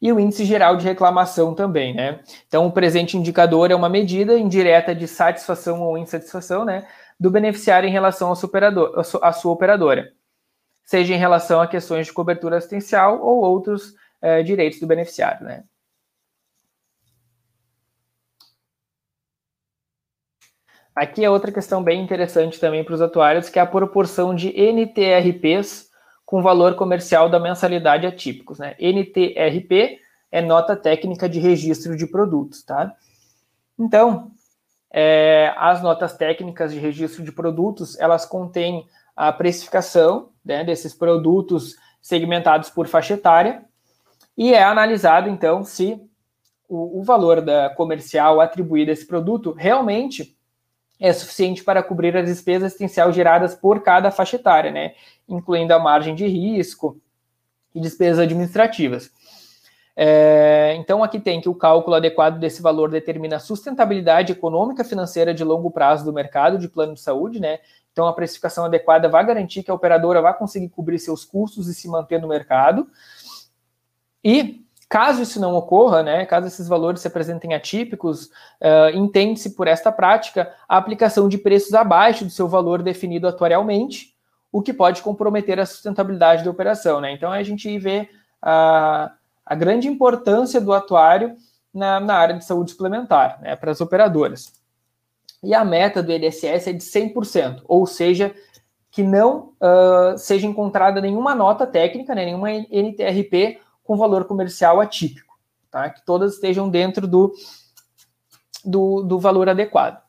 [0.00, 2.20] e o índice geral de reclamação também, né?
[2.48, 6.86] Então, o presente indicador é uma medida indireta de satisfação ou insatisfação, né,
[7.18, 10.10] do beneficiário em relação ao superador, à sua operadora,
[10.84, 15.64] seja em relação a questões de cobertura assistencial ou outros eh, direitos do beneficiário, né?
[20.94, 24.48] Aqui é outra questão bem interessante também para os atuários, que é a proporção de
[24.48, 25.88] NTRPs
[26.26, 28.58] com valor comercial da mensalidade atípicos.
[28.58, 28.74] Né?
[28.78, 29.98] NTRP
[30.30, 32.62] é nota técnica de registro de produtos.
[32.62, 32.94] Tá?
[33.78, 34.30] Então,
[34.92, 38.86] é, as notas técnicas de registro de produtos, elas contêm
[39.16, 43.64] a precificação né, desses produtos segmentados por faixa etária
[44.36, 46.00] e é analisado, então, se
[46.68, 50.36] o, o valor da comercial atribuído a esse produto realmente
[51.00, 54.94] é suficiente para cobrir as despesas assistenciais geradas por cada faixa etária, né?
[55.26, 57.00] Incluindo a margem de risco
[57.74, 59.10] e despesas administrativas.
[59.96, 65.32] É, então, aqui tem que o cálculo adequado desse valor determina a sustentabilidade econômica financeira
[65.34, 67.58] de longo prazo do mercado de plano de saúde, né?
[67.92, 71.74] Então, a precificação adequada vai garantir que a operadora vai conseguir cobrir seus custos e
[71.74, 72.86] se manter no mercado.
[74.22, 78.24] E Caso isso não ocorra, né, caso esses valores se apresentem atípicos,
[78.60, 84.16] uh, entende-se por esta prática a aplicação de preços abaixo do seu valor definido atuarialmente,
[84.50, 87.00] o que pode comprometer a sustentabilidade da operação.
[87.00, 87.12] Né?
[87.12, 88.10] Então a gente vê
[88.42, 89.12] a,
[89.46, 91.36] a grande importância do atuário
[91.72, 94.52] na, na área de saúde suplementar, né, para as operadoras.
[95.40, 98.34] E a meta do INSS é de 100%, ou seja,
[98.90, 103.60] que não uh, seja encontrada nenhuma nota técnica, né, nenhuma NTRP
[103.90, 105.36] com valor comercial atípico,
[105.68, 105.90] tá?
[105.90, 107.34] Que todas estejam dentro do,
[108.64, 110.00] do, do valor adequado.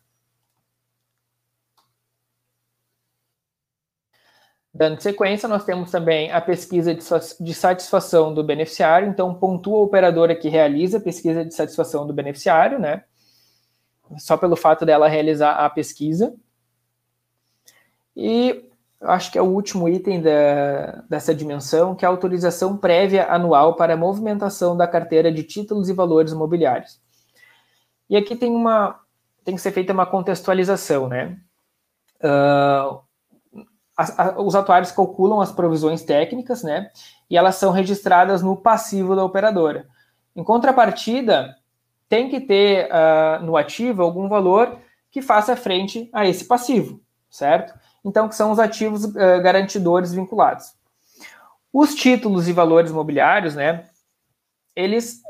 [4.71, 9.09] Dando sequência, nós temos também a pesquisa de satisfação do beneficiário.
[9.09, 13.03] Então, pontua a operadora que realiza a pesquisa de satisfação do beneficiário, né?
[14.19, 16.35] Só pelo fato dela realizar a pesquisa.
[18.15, 18.70] E
[19.03, 23.75] acho que é o último item da, dessa dimensão, que é a autorização prévia anual
[23.75, 26.99] para a movimentação da carteira de títulos e valores imobiliários.
[28.09, 28.99] E aqui tem uma
[29.43, 31.37] tem que ser feita uma contextualização, né?
[32.23, 33.01] Uh,
[33.97, 36.91] a, a, os atuários calculam as provisões técnicas, né?
[37.29, 39.87] E elas são registradas no passivo da operadora.
[40.35, 41.55] Em contrapartida,
[42.07, 44.77] tem que ter uh, no ativo algum valor
[45.09, 47.73] que faça frente a esse passivo, certo?
[48.03, 50.73] Então que são os ativos uh, garantidores vinculados.
[51.73, 53.85] Os títulos e valores imobiliários, né,
[54.75, 55.21] eles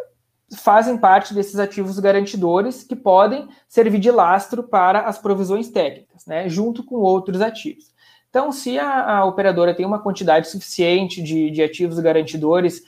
[0.58, 6.50] fazem parte desses ativos garantidores que podem servir de lastro para as provisões técnicas, né,
[6.50, 7.92] junto com outros ativos.
[8.30, 12.80] Então, se a, a operadora tem uma quantidade suficiente de, de ativos garantidores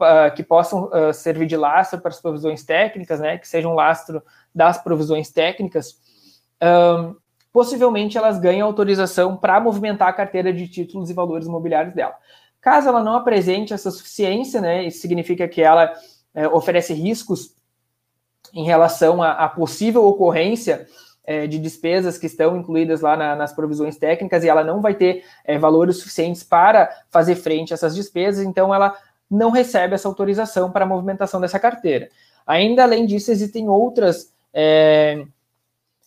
[0.00, 4.22] uh, que possam uh, servir de lastro para as provisões técnicas, né, que sejam lastro
[4.54, 5.98] das provisões técnicas,
[6.62, 7.16] um,
[7.52, 12.16] possivelmente elas ganham autorização para movimentar a carteira de títulos e valores imobiliários dela.
[12.60, 15.92] Caso ela não apresente essa suficiência, né, isso significa que ela
[16.34, 17.54] é, oferece riscos
[18.54, 20.86] em relação à, possível ocorrência
[21.24, 24.94] é, de despesas que estão incluídas lá na, nas provisões técnicas e ela não vai
[24.94, 28.96] ter é, valores suficientes para fazer frente a essas despesas, então ela
[29.30, 32.08] não recebe essa autorização para a movimentação dessa carteira.
[32.46, 35.24] Ainda além disso, existem outras é,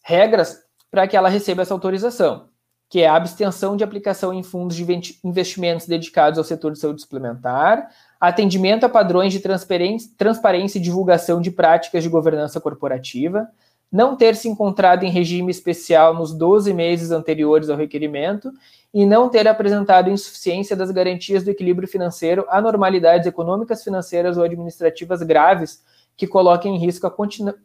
[0.03, 0.64] regras
[0.95, 2.45] para que ela receba essa autorização,
[2.89, 7.01] que é a abstenção de aplicação em fundos de investimentos dedicados ao setor de saúde
[7.01, 13.45] suplementar, atendimento a padrões de transparência e divulgação de práticas de governança corporativa,
[13.91, 18.49] não ter se encontrado em regime especial nos 12 meses anteriores ao requerimento
[18.93, 25.21] e não ter apresentado insuficiência das garantias do equilíbrio financeiro, anormalidades econômicas, financeiras ou administrativas
[25.21, 25.83] graves
[26.18, 27.11] que coloquem em risco a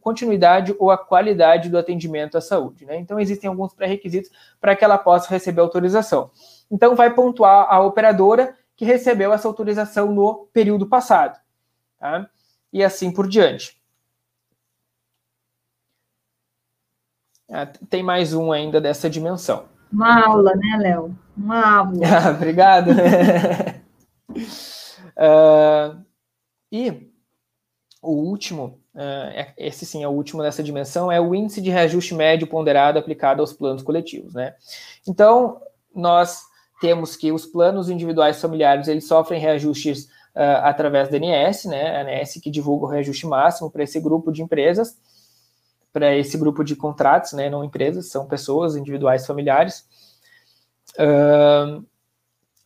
[0.01, 2.85] continuidade ou a qualidade do atendimento à saúde.
[2.85, 2.99] Né?
[2.99, 4.31] Então, existem alguns pré-requisitos
[4.61, 6.31] para que ela possa receber autorização.
[6.71, 11.39] Então, vai pontuar a operadora que recebeu essa autorização no período passado.
[11.99, 12.29] Tá?
[12.73, 13.81] E assim por diante.
[17.53, 19.65] Ah, tem mais um ainda dessa dimensão.
[19.93, 21.17] Uma aula, né, Léo?
[21.37, 22.31] Uma aula.
[22.31, 22.91] Obrigado.
[25.17, 26.05] uh,
[26.71, 27.10] e
[28.03, 32.15] o último, uh, esse sim é o último dessa dimensão, é o índice de reajuste
[32.15, 34.55] médio ponderado aplicado aos planos coletivos, né?
[35.07, 35.61] Então,
[35.95, 36.43] nós
[36.81, 41.97] temos que os planos individuais familiares, eles sofrem reajustes uh, através da ANS, né?
[41.97, 44.97] A ANS que divulga o reajuste máximo para esse grupo de empresas,
[45.93, 49.85] para esse grupo de contratos, né, não empresas, são pessoas individuais familiares.
[50.93, 51.85] Uh,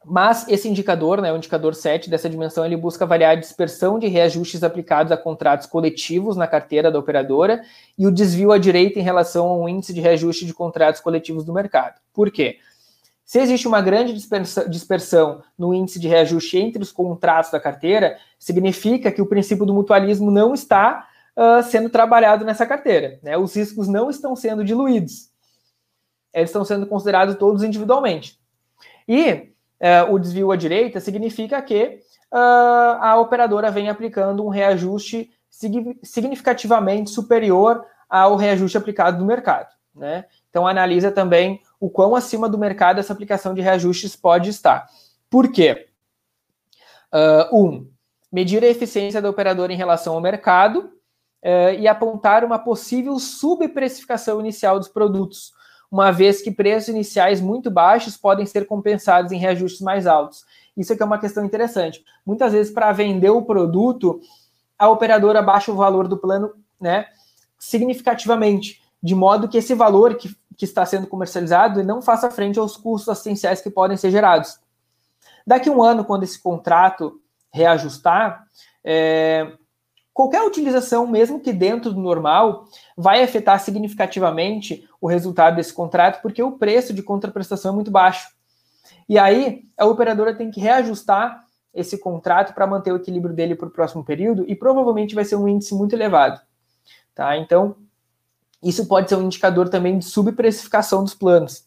[0.05, 4.07] mas esse indicador, né, o indicador 7 dessa dimensão, ele busca avaliar a dispersão de
[4.07, 7.63] reajustes aplicados a contratos coletivos na carteira da operadora
[7.97, 11.53] e o desvio à direita em relação ao índice de reajuste de contratos coletivos do
[11.53, 12.01] mercado.
[12.13, 12.59] Por quê?
[13.25, 14.13] Se existe uma grande
[14.69, 19.73] dispersão no índice de reajuste entre os contratos da carteira, significa que o princípio do
[19.73, 23.19] mutualismo não está uh, sendo trabalhado nessa carteira.
[23.23, 23.39] Né?
[23.39, 25.31] Os riscos não estão sendo diluídos.
[26.35, 28.39] Eles estão sendo considerados todos individualmente.
[29.09, 32.01] E uh, o desvio à direita significa que
[32.33, 35.31] uh, a operadora vem aplicando um reajuste
[36.03, 39.69] significativamente superior ao reajuste aplicado no mercado.
[39.95, 40.25] Né?
[40.51, 44.87] Então, analisa também o quão acima do mercado essa aplicação de reajustes pode estar.
[45.31, 45.89] Por quê?
[47.13, 47.91] Uh, um,
[48.33, 50.91] medir a eficiência da operadora em relação ao mercado
[51.45, 55.53] uh, e apontar uma possível subprecificação inicial dos produtos,
[55.91, 60.45] uma vez que preços iniciais muito baixos podem ser compensados em reajustes mais altos.
[60.77, 62.05] Isso aqui é uma questão interessante.
[62.27, 64.21] Muitas vezes, para vender o produto,
[64.79, 67.07] a operadora baixa o valor do plano né,
[67.59, 72.77] significativamente, de modo que esse valor que, que está sendo comercializado não faça frente aos
[72.77, 74.59] custos assistenciais que podem ser gerados.
[75.47, 77.21] Daqui a um ano, quando esse contrato
[77.53, 78.45] reajustar,
[78.83, 79.53] é,
[80.15, 86.41] qualquer utilização, mesmo que dentro do normal, vai afetar significativamente o resultado desse contrato, porque
[86.41, 88.29] o preço de contraprestação é muito baixo.
[89.09, 91.45] E aí, a operadora tem que reajustar
[91.75, 95.35] esse contrato para manter o equilíbrio dele para o próximo período e provavelmente vai ser
[95.35, 96.41] um índice muito elevado.
[97.13, 97.37] Tá?
[97.37, 97.75] Então,
[98.63, 101.67] isso pode ser um indicador também de subprecificação dos planos.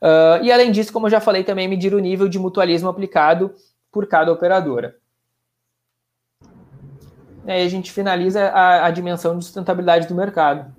[0.00, 3.54] Uh, e além disso, como eu já falei, também medir o nível de mutualismo aplicado
[3.92, 4.96] por cada operadora.
[7.46, 10.72] Aí a gente finaliza a, a dimensão de sustentabilidade do mercado.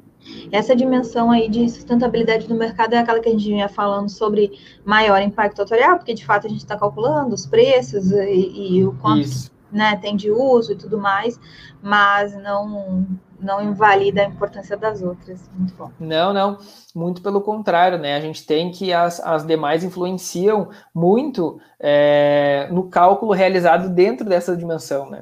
[0.52, 4.52] Essa dimensão aí de sustentabilidade do mercado é aquela que a gente vinha falando sobre
[4.84, 8.94] maior impacto autorial, porque de fato a gente está calculando os preços e, e o
[8.94, 9.30] quanto
[9.72, 11.40] né, tem de uso e tudo mais,
[11.82, 13.06] mas não
[13.38, 15.48] não invalida a importância das outras.
[15.54, 15.92] Muito bom.
[16.00, 16.58] Não, não,
[16.96, 18.16] muito pelo contrário, né?
[18.16, 24.56] A gente tem que as, as demais influenciam muito é, no cálculo realizado dentro dessa
[24.56, 25.22] dimensão, né?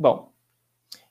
[0.00, 0.30] Bom,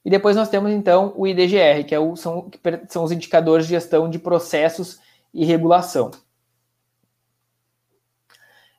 [0.03, 3.67] e depois nós temos então o IDGR, que, é o, são, que são os indicadores
[3.67, 4.99] de gestão de processos
[5.31, 6.09] e regulação.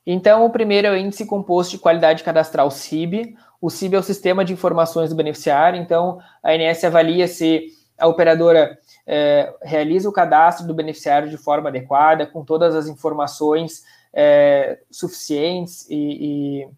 [0.05, 3.37] Então, o primeiro é o Índice Composto de Qualidade Cadastral CIB.
[3.61, 5.81] O CIB é o Sistema de Informações do Beneficiário.
[5.81, 11.69] Então, a ANS avalia se a operadora é, realiza o cadastro do beneficiário de forma
[11.69, 16.69] adequada, com todas as informações é, suficientes e, e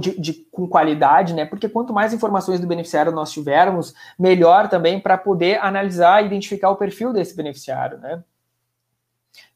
[0.00, 1.44] de, de, com qualidade, né?
[1.44, 6.70] Porque quanto mais informações do beneficiário nós tivermos, melhor também para poder analisar e identificar
[6.70, 8.22] o perfil desse beneficiário, né?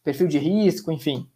[0.05, 1.29] Perfil de risco, enfim.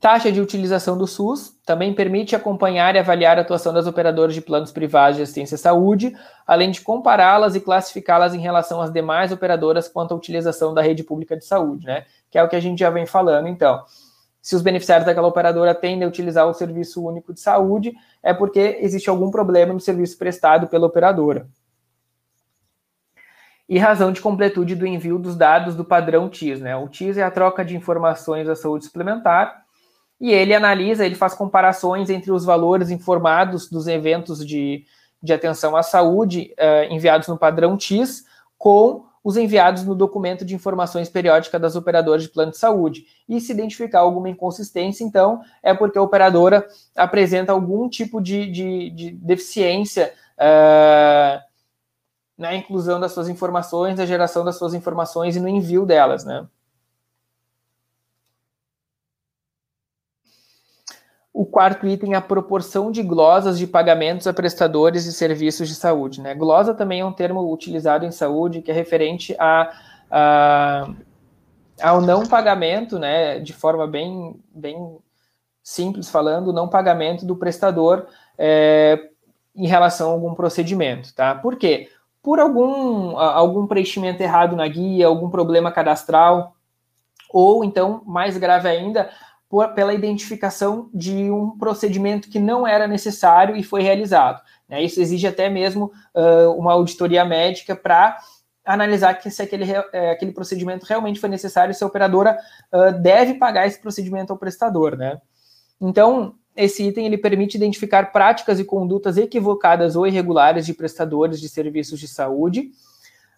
[0.00, 4.42] Taxa de utilização do SUS também permite acompanhar e avaliar a atuação das operadoras de
[4.42, 6.14] planos privados de assistência à saúde,
[6.46, 11.02] além de compará-las e classificá-las em relação às demais operadoras quanto à utilização da rede
[11.02, 12.04] pública de saúde, né?
[12.30, 13.82] Que é o que a gente já vem falando, então
[14.44, 18.76] se os beneficiários daquela operadora tendem a utilizar o serviço único de saúde, é porque
[18.78, 21.48] existe algum problema no serviço prestado pela operadora.
[23.66, 26.60] E razão de completude do envio dos dados do padrão TIS.
[26.60, 26.76] Né?
[26.76, 29.64] O TIS é a troca de informações da saúde suplementar,
[30.20, 34.84] e ele analisa, ele faz comparações entre os valores informados dos eventos de,
[35.22, 38.26] de atenção à saúde uh, enviados no padrão TIS
[38.58, 43.06] com os enviados no documento de informações periódica das operadoras de plano de saúde.
[43.26, 48.90] E se identificar alguma inconsistência, então, é porque a operadora apresenta algum tipo de, de,
[48.90, 51.42] de deficiência uh,
[52.36, 56.46] na inclusão das suas informações, na geração das suas informações e no envio delas, né?
[61.34, 65.74] O quarto item é a proporção de glosas de pagamentos a prestadores de serviços de
[65.74, 66.20] saúde.
[66.20, 66.32] Né?
[66.32, 69.72] Glosa também é um termo utilizado em saúde que é referente a,
[70.08, 70.88] a
[71.82, 74.96] ao não pagamento, né, de forma bem, bem
[75.60, 78.06] simples falando, não pagamento do prestador
[78.38, 79.10] é,
[79.56, 81.34] em relação a algum procedimento, tá?
[81.34, 81.88] Por quê?
[82.22, 86.54] Por algum, algum preenchimento errado na guia, algum problema cadastral,
[87.28, 89.10] ou então, mais grave ainda,
[89.48, 94.42] por, pela identificação de um procedimento que não era necessário e foi realizado.
[94.68, 94.82] Né?
[94.82, 98.18] Isso exige até mesmo uh, uma auditoria médica para
[98.64, 102.38] analisar que se aquele, é, aquele procedimento realmente foi necessário e se a operadora
[102.72, 104.96] uh, deve pagar esse procedimento ao prestador.
[104.96, 105.20] Né?
[105.80, 111.48] Então, esse item ele permite identificar práticas e condutas equivocadas ou irregulares de prestadores de
[111.48, 112.70] serviços de saúde,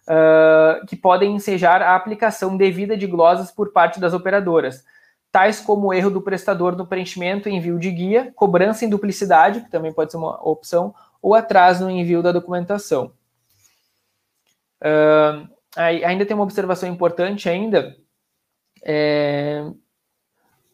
[0.07, 4.83] uh, que podem ensejar a aplicação devida de glosas por parte das operadoras,
[5.31, 9.61] tais como o erro do prestador no preenchimento e envio de guia, cobrança em duplicidade,
[9.61, 13.11] que também pode ser uma opção, ou atraso no envio da documentação.
[14.81, 17.95] Uh, ainda tem uma observação importante ainda.
[18.83, 19.63] É,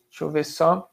[0.10, 0.90] deixa eu ver só.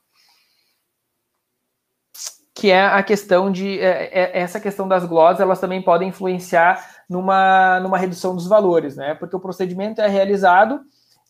[2.55, 3.79] Que é a questão de.
[3.81, 8.97] É, é, essa questão das glosas, elas também podem influenciar numa, numa redução dos valores,
[8.97, 9.15] né?
[9.15, 10.81] Porque o procedimento é realizado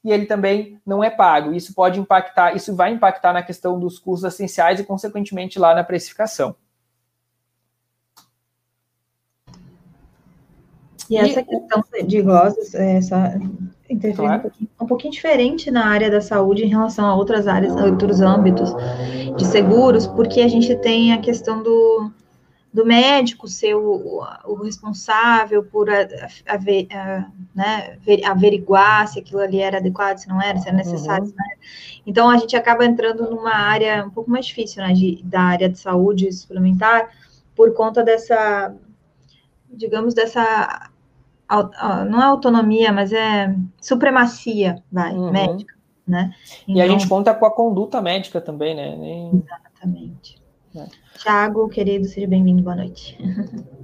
[0.05, 1.53] e ele também não é pago.
[1.53, 5.84] Isso pode impactar, isso vai impactar na questão dos custos essenciais e, consequentemente, lá na
[5.84, 6.55] precificação.
[11.09, 13.16] E, essa questão de glosas, é, só
[14.14, 14.38] claro.
[14.38, 17.84] um, pouquinho, um pouquinho diferente na área da saúde em relação a outras áreas, a
[17.84, 18.72] outros âmbitos
[19.36, 22.12] de seguros, porque a gente tem a questão do,
[22.73, 26.03] do médico ser o, o responsável por a,
[26.47, 31.25] a, a, né, averiguar se aquilo ali era adequado, se não era, se era necessário.
[31.25, 31.35] Uhum.
[31.37, 31.55] Né?
[32.07, 35.68] Então, a gente acaba entrando numa área um pouco mais difícil, né, de, da área
[35.68, 37.11] de saúde suplementar,
[37.57, 38.73] por conta dessa,
[39.68, 40.91] digamos, dessa,
[42.09, 45.33] não é autonomia, mas é supremacia, vai, uhum.
[45.33, 45.75] médica,
[46.07, 46.33] né?
[46.62, 48.97] Então, e a gente então conta com a conduta médica também, né?
[48.97, 49.45] Nem...
[49.45, 50.41] Exatamente.
[50.75, 50.87] É.
[51.18, 53.18] Tiago, querido, seja bem-vindo, boa noite.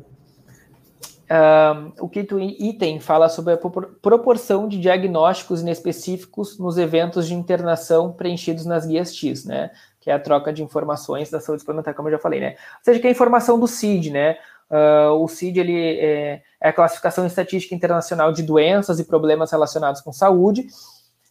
[1.26, 8.12] Uh, o quinto item fala sobre a proporção de diagnósticos inespecíficos nos eventos de internação
[8.12, 9.72] preenchidos nas guias TIS, né?
[10.00, 12.50] Que é a troca de informações da saúde suplementar, como eu já falei, né?
[12.50, 14.36] Ou seja, que é a informação do CID, né?
[14.70, 20.00] Uh, o CID ele é, é, a classificação estatística internacional de doenças e problemas relacionados
[20.00, 20.68] com saúde,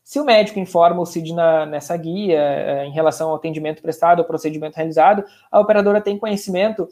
[0.05, 4.19] se o médico informa o CID na, nessa guia é, em relação ao atendimento prestado,
[4.19, 6.87] ao procedimento realizado, a operadora tem conhecimento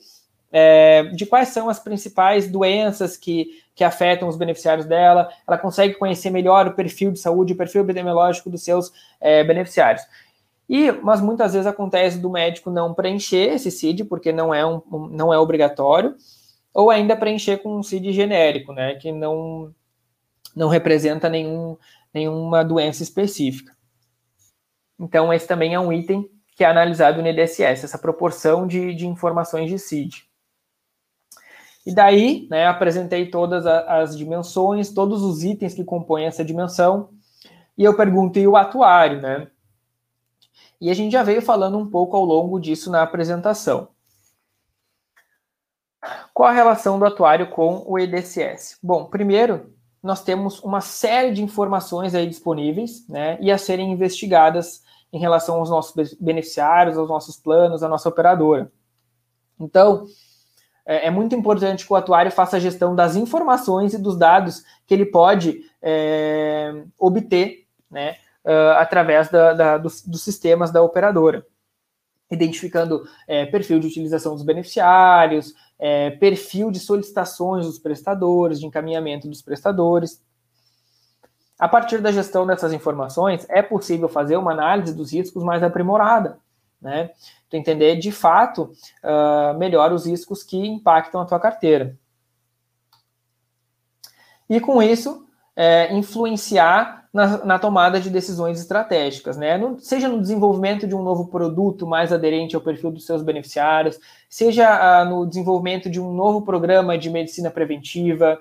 [0.51, 5.93] é, de quais são as principais doenças que, que afetam os beneficiários dela, ela consegue
[5.93, 8.91] conhecer melhor o perfil de saúde, o perfil epidemiológico dos seus
[9.21, 10.03] é, beneficiários.
[10.67, 14.81] E, mas muitas vezes acontece do médico não preencher esse CID, porque não é, um,
[15.11, 16.15] não é obrigatório,
[16.73, 19.71] ou ainda preencher com um CID genérico, né, que não,
[20.55, 21.77] não representa nenhum,
[22.13, 23.75] nenhuma doença específica.
[24.99, 29.07] Então, esse também é um item que é analisado no IDSS, essa proporção de, de
[29.07, 30.23] informações de CID.
[31.85, 37.09] E daí, né, apresentei todas as dimensões, todos os itens que compõem essa dimensão,
[37.77, 39.47] e eu perguntei o atuário, né?
[40.79, 43.89] E a gente já veio falando um pouco ao longo disso na apresentação.
[46.33, 48.77] Qual a relação do atuário com o EDSS?
[48.81, 49.72] Bom, primeiro,
[50.03, 54.83] nós temos uma série de informações aí disponíveis, né, e a serem investigadas
[55.13, 58.69] em relação aos nossos beneficiários, aos nossos planos, à nossa operadora.
[59.59, 60.05] Então,
[60.85, 64.63] é, é muito importante que o atuário faça a gestão das informações e dos dados
[64.85, 71.45] que ele pode é, obter, né, uh, através da, da, dos, dos, sistemas da operadora,
[72.29, 79.27] identificando é, perfil de utilização dos beneficiários, é, perfil de solicitações dos prestadores, de encaminhamento
[79.27, 80.21] dos prestadores.
[81.59, 86.39] A partir da gestão dessas informações, é possível fazer uma análise dos riscos mais aprimorada,
[86.81, 87.11] né?
[87.49, 91.97] Tu entender de fato uh, melhor os riscos que impactam a tua carteira.
[94.49, 99.57] E com isso, é, influenciar na, na, tomada de decisões estratégicas, né?
[99.57, 103.99] No, seja no desenvolvimento de um novo produto mais aderente ao perfil dos seus beneficiários,
[104.27, 108.39] seja ah, no desenvolvimento de um novo programa de medicina preventiva,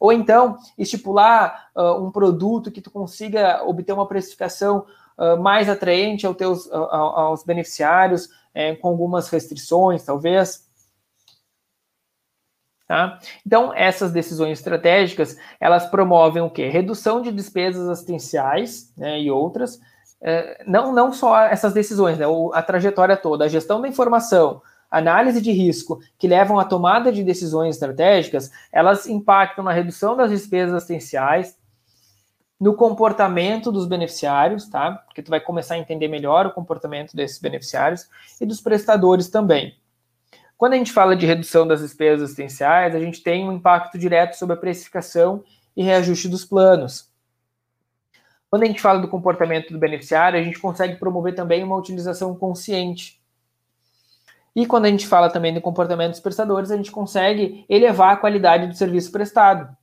[0.00, 4.86] Ou então, estipular um produto que tu consiga obter uma precificação
[5.40, 10.69] mais atraente aos, teus, aos beneficiários, é, com algumas restrições, talvez.
[12.90, 13.20] Tá?
[13.46, 16.66] Então, essas decisões estratégicas, elas promovem o quê?
[16.66, 19.80] Redução de despesas assistenciais né, e outras,
[20.20, 24.60] é, não, não só essas decisões, né, a trajetória toda, a gestão da informação,
[24.90, 30.32] análise de risco, que levam à tomada de decisões estratégicas, elas impactam na redução das
[30.32, 31.56] despesas assistenciais,
[32.58, 34.90] no comportamento dos beneficiários, tá?
[35.06, 38.08] Porque tu vai começar a entender melhor o comportamento desses beneficiários
[38.40, 39.79] e dos prestadores também.
[40.60, 44.34] Quando a gente fala de redução das despesas assistenciais, a gente tem um impacto direto
[44.34, 45.42] sobre a precificação
[45.74, 47.10] e reajuste dos planos.
[48.50, 52.36] Quando a gente fala do comportamento do beneficiário, a gente consegue promover também uma utilização
[52.36, 53.18] consciente.
[54.54, 58.18] E quando a gente fala também do comportamento dos prestadores, a gente consegue elevar a
[58.18, 59.74] qualidade do serviço prestado.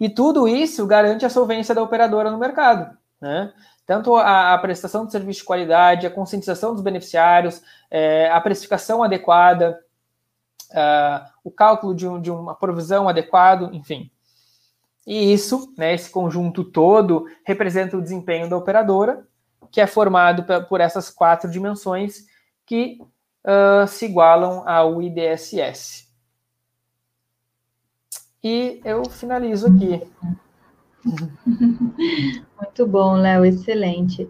[0.00, 2.96] E tudo isso garante a solvência da operadora no mercado.
[3.20, 3.52] Né?
[3.86, 9.02] Tanto a, a, prestação de serviço de qualidade, a conscientização dos beneficiários, é, a precificação
[9.02, 9.80] adequada,
[10.72, 14.10] uh, o cálculo de, um, de, uma provisão adequado, enfim.
[15.06, 19.24] E isso, né, esse conjunto todo, representa o desempenho da operadora,
[19.70, 22.26] que é formado por essas quatro dimensões
[22.64, 22.98] que
[23.44, 26.06] uh, se igualam ao IDSS.
[28.42, 30.02] E eu finalizo aqui.
[32.60, 34.28] Muito bom, Léo, excelente.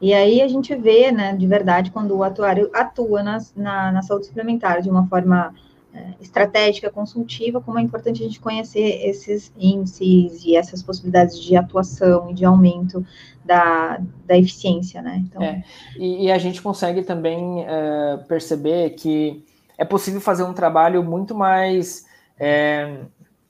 [0.00, 4.02] E aí a gente vê, né, de verdade, quando o atuário atua na, na, na
[4.02, 5.52] saúde suplementar de uma forma
[5.92, 11.56] é, estratégica, consultiva, como é importante a gente conhecer esses índices e essas possibilidades de
[11.56, 13.04] atuação e de aumento
[13.44, 15.24] da, da eficiência, né?
[15.26, 15.42] Então...
[15.42, 15.64] É,
[15.96, 19.44] e, e, a gente consegue também é, perceber que
[19.76, 22.06] é possível fazer um trabalho muito mais
[22.38, 22.98] é,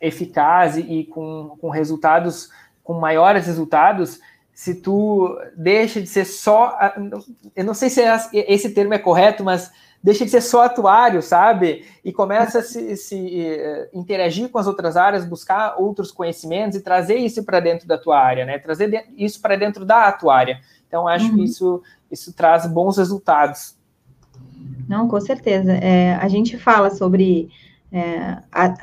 [0.00, 2.50] eficaz e, e com, com resultados
[2.88, 4.18] com maiores resultados
[4.50, 6.74] se tu deixa de ser só.
[7.54, 9.70] Eu não sei se é esse termo é correto, mas
[10.02, 11.84] deixa de ser só atuário, sabe?
[12.02, 16.82] E começa a se, se uh, interagir com as outras áreas, buscar outros conhecimentos e
[16.82, 18.58] trazer isso para dentro da tua área, né?
[18.58, 20.58] Trazer isso para dentro da atuária.
[20.88, 21.36] Então, acho uhum.
[21.36, 23.76] que isso, isso traz bons resultados.
[24.88, 25.72] Não, com certeza.
[25.72, 27.50] É, a gente fala sobre
[27.92, 28.74] é, a,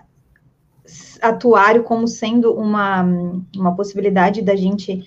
[1.22, 3.04] atuário como sendo uma,
[3.56, 5.04] uma possibilidade da gente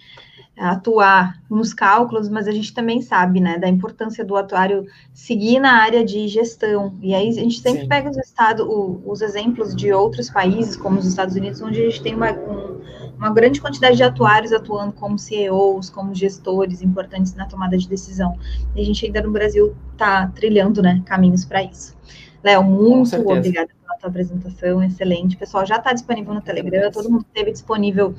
[0.58, 5.82] atuar nos cálculos, mas a gente também sabe, né, da importância do atuário seguir na
[5.82, 6.94] área de gestão.
[7.00, 7.88] E aí a gente sempre Sim.
[7.88, 11.84] pega os, estado, o, os exemplos de outros países, como os Estados Unidos, onde a
[11.84, 12.80] gente tem uma, um,
[13.16, 18.36] uma grande quantidade de atuários atuando como CEOs, como gestores importantes na tomada de decisão.
[18.74, 21.96] E a gente ainda no Brasil está trilhando, né, caminhos para isso.
[22.42, 25.36] Léo, muito obrigada tua apresentação, excelente.
[25.36, 28.14] O pessoal já está disponível no Telegram, todo mundo esteve disponível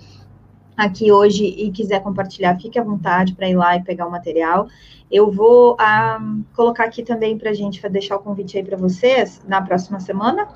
[0.80, 4.68] aqui hoje e quiser compartilhar, fique à vontade para ir lá e pegar o material.
[5.12, 6.20] Eu vou ah,
[6.56, 10.48] colocar aqui também para a gente deixar o convite aí para vocês na próxima semana.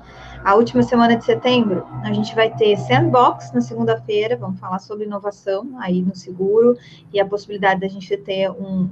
[0.42, 5.04] A última semana de setembro, a gente vai ter Sandbox na segunda-feira, vamos falar sobre
[5.04, 6.78] inovação aí no seguro
[7.12, 8.88] e a possibilidade da gente ter um,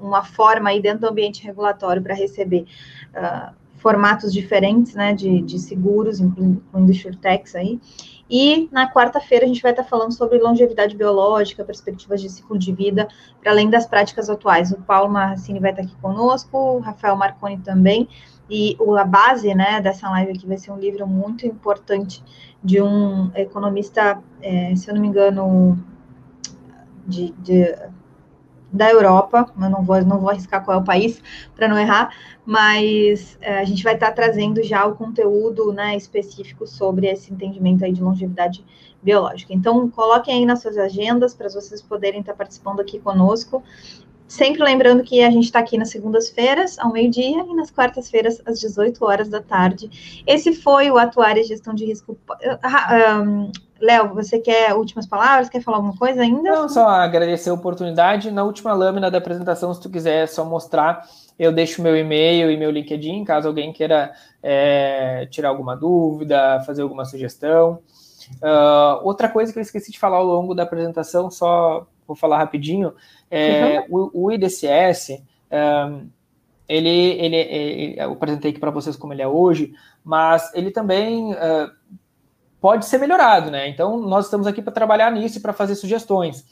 [0.00, 2.66] uma forma aí dentro do ambiente regulatório para receber
[3.14, 7.80] uh, formatos diferentes, né, de, de seguros, incluindo InsurTechs aí.
[8.30, 12.72] E na quarta-feira a gente vai estar falando sobre longevidade biológica, perspectivas de ciclo de
[12.72, 13.08] vida,
[13.42, 14.72] para além das práticas atuais.
[14.72, 18.08] O Paulo Marracini vai estar aqui conosco, o Rafael Marconi também.
[18.48, 22.22] E a base né, dessa live aqui vai ser um livro muito importante
[22.62, 25.78] de um economista, é, se eu não me engano,
[27.06, 27.74] de, de
[28.72, 31.22] da Europa, eu não vou, não vou arriscar qual é o país
[31.54, 32.14] para não errar,
[32.44, 37.32] mas é, a gente vai estar tá trazendo já o conteúdo né, específico sobre esse
[37.32, 38.64] entendimento aí de longevidade
[39.02, 39.52] biológica.
[39.52, 43.62] Então, coloquem aí nas suas agendas para vocês poderem estar tá participando aqui conosco.
[44.26, 48.58] Sempre lembrando que a gente está aqui nas segundas-feiras, ao meio-dia, e nas quartas-feiras, às
[48.60, 50.22] 18 horas da tarde.
[50.26, 52.16] Esse foi o Atuária Gestão de Risco.
[53.20, 53.52] Um,
[53.82, 55.48] Léo, você quer últimas palavras?
[55.48, 56.50] Quer falar alguma coisa ainda?
[56.52, 58.30] Não, só agradecer a oportunidade.
[58.30, 61.04] Na última lâmina da apresentação, se tu quiser só mostrar,
[61.36, 66.82] eu deixo meu e-mail e meu LinkedIn, caso alguém queira é, tirar alguma dúvida, fazer
[66.82, 67.80] alguma sugestão.
[68.40, 72.38] Uh, outra coisa que eu esqueci de falar ao longo da apresentação, só vou falar
[72.38, 72.94] rapidinho,
[73.28, 74.10] é, uhum.
[74.14, 76.08] o, o, IDCS, um,
[76.68, 79.72] ele, ele, ele, eu apresentei aqui para vocês como ele é hoje,
[80.04, 81.70] mas ele também uh,
[82.62, 83.68] pode ser melhorado, né?
[83.68, 86.44] Então, nós estamos aqui para trabalhar nisso e para fazer sugestões.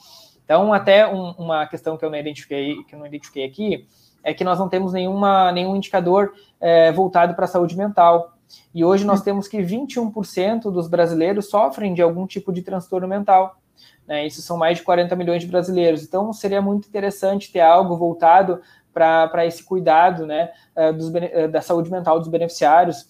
[0.45, 3.87] Então, até um, uma questão que eu não identifiquei, que não identifiquei aqui,
[4.24, 8.37] é que nós não temos nenhuma, nenhum indicador é, voltado para a saúde mental.
[8.74, 13.61] E hoje nós temos que 21% dos brasileiros sofrem de algum tipo de transtorno mental.
[14.05, 14.27] Né?
[14.27, 16.03] Isso são mais de 40 milhões de brasileiros.
[16.03, 18.61] Então, seria muito interessante ter algo voltado
[18.93, 23.07] para esse cuidado né, eh, dos, eh, da saúde mental dos beneficiários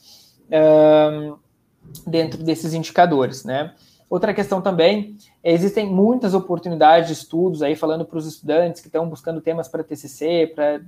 [2.06, 3.44] dentro desses indicadores.
[3.44, 3.72] Né?
[4.08, 9.08] Outra questão também, existem muitas oportunidades de estudos aí falando para os estudantes que estão
[9.08, 10.80] buscando temas para TCC, para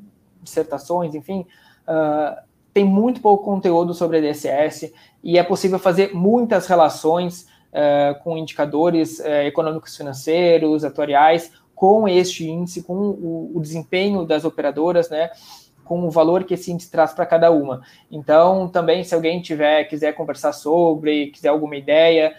[0.42, 1.46] dissertações, enfim,
[1.86, 2.36] uh,
[2.74, 4.92] tem muito pouco conteúdo sobre a DSS
[5.22, 12.48] e é possível fazer muitas relações uh, com indicadores uh, econômicos financeiros, atuariais, com este
[12.48, 15.30] índice, com o, o desempenho das operadoras, né?
[15.92, 17.82] Com o valor que esse índice traz para cada uma.
[18.10, 22.34] Então, também, se alguém tiver, quiser conversar sobre, quiser alguma ideia,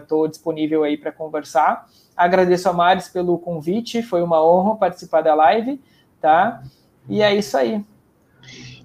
[0.00, 1.86] estou uh, disponível aí para conversar.
[2.16, 5.78] Agradeço a Maris pelo convite, foi uma honra participar da live,
[6.22, 6.62] tá?
[7.06, 7.84] E é isso aí.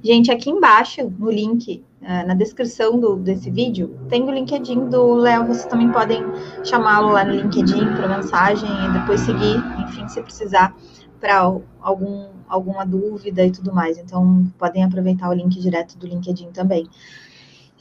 [0.04, 5.14] Gente, aqui embaixo, no link, uh, na descrição do, desse vídeo, tem o LinkedIn do
[5.14, 5.46] Léo.
[5.46, 6.22] Vocês também podem
[6.66, 10.76] chamá-lo lá no LinkedIn para mensagem e depois seguir, enfim, se precisar
[11.18, 11.38] para
[11.80, 13.98] algum, alguma dúvida e tudo mais.
[13.98, 16.88] Então, podem aproveitar o link direto do LinkedIn também.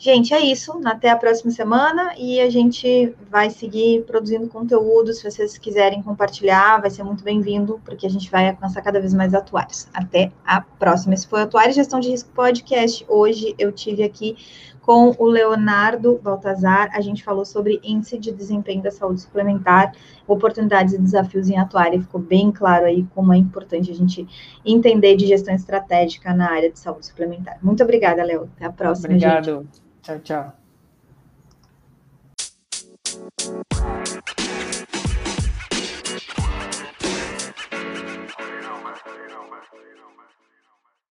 [0.03, 0.81] Gente, é isso.
[0.87, 5.13] Até a próxima semana e a gente vai seguir produzindo conteúdo.
[5.13, 9.13] Se vocês quiserem compartilhar, vai ser muito bem-vindo, porque a gente vai alcançar cada vez
[9.13, 9.89] mais atuários.
[9.93, 11.13] Até a próxima.
[11.13, 13.05] Esse foi o Atuário Gestão de Risco Podcast.
[13.11, 14.39] Hoje eu tive aqui
[14.91, 16.91] com o Leonardo Baltazar.
[16.93, 19.93] A gente falou sobre índice de desempenho da saúde suplementar,
[20.27, 22.01] oportunidades e desafios em atuária.
[22.01, 24.27] Ficou bem claro aí como é importante a gente
[24.67, 27.57] entender de gestão estratégica na área de saúde suplementar.
[27.63, 28.51] Muito obrigada, Léo.
[28.57, 29.69] Até a próxima, Obrigado.
[30.03, 30.19] Gente.
[30.25, 30.53] Tchau,
[34.25, 34.40] tchau.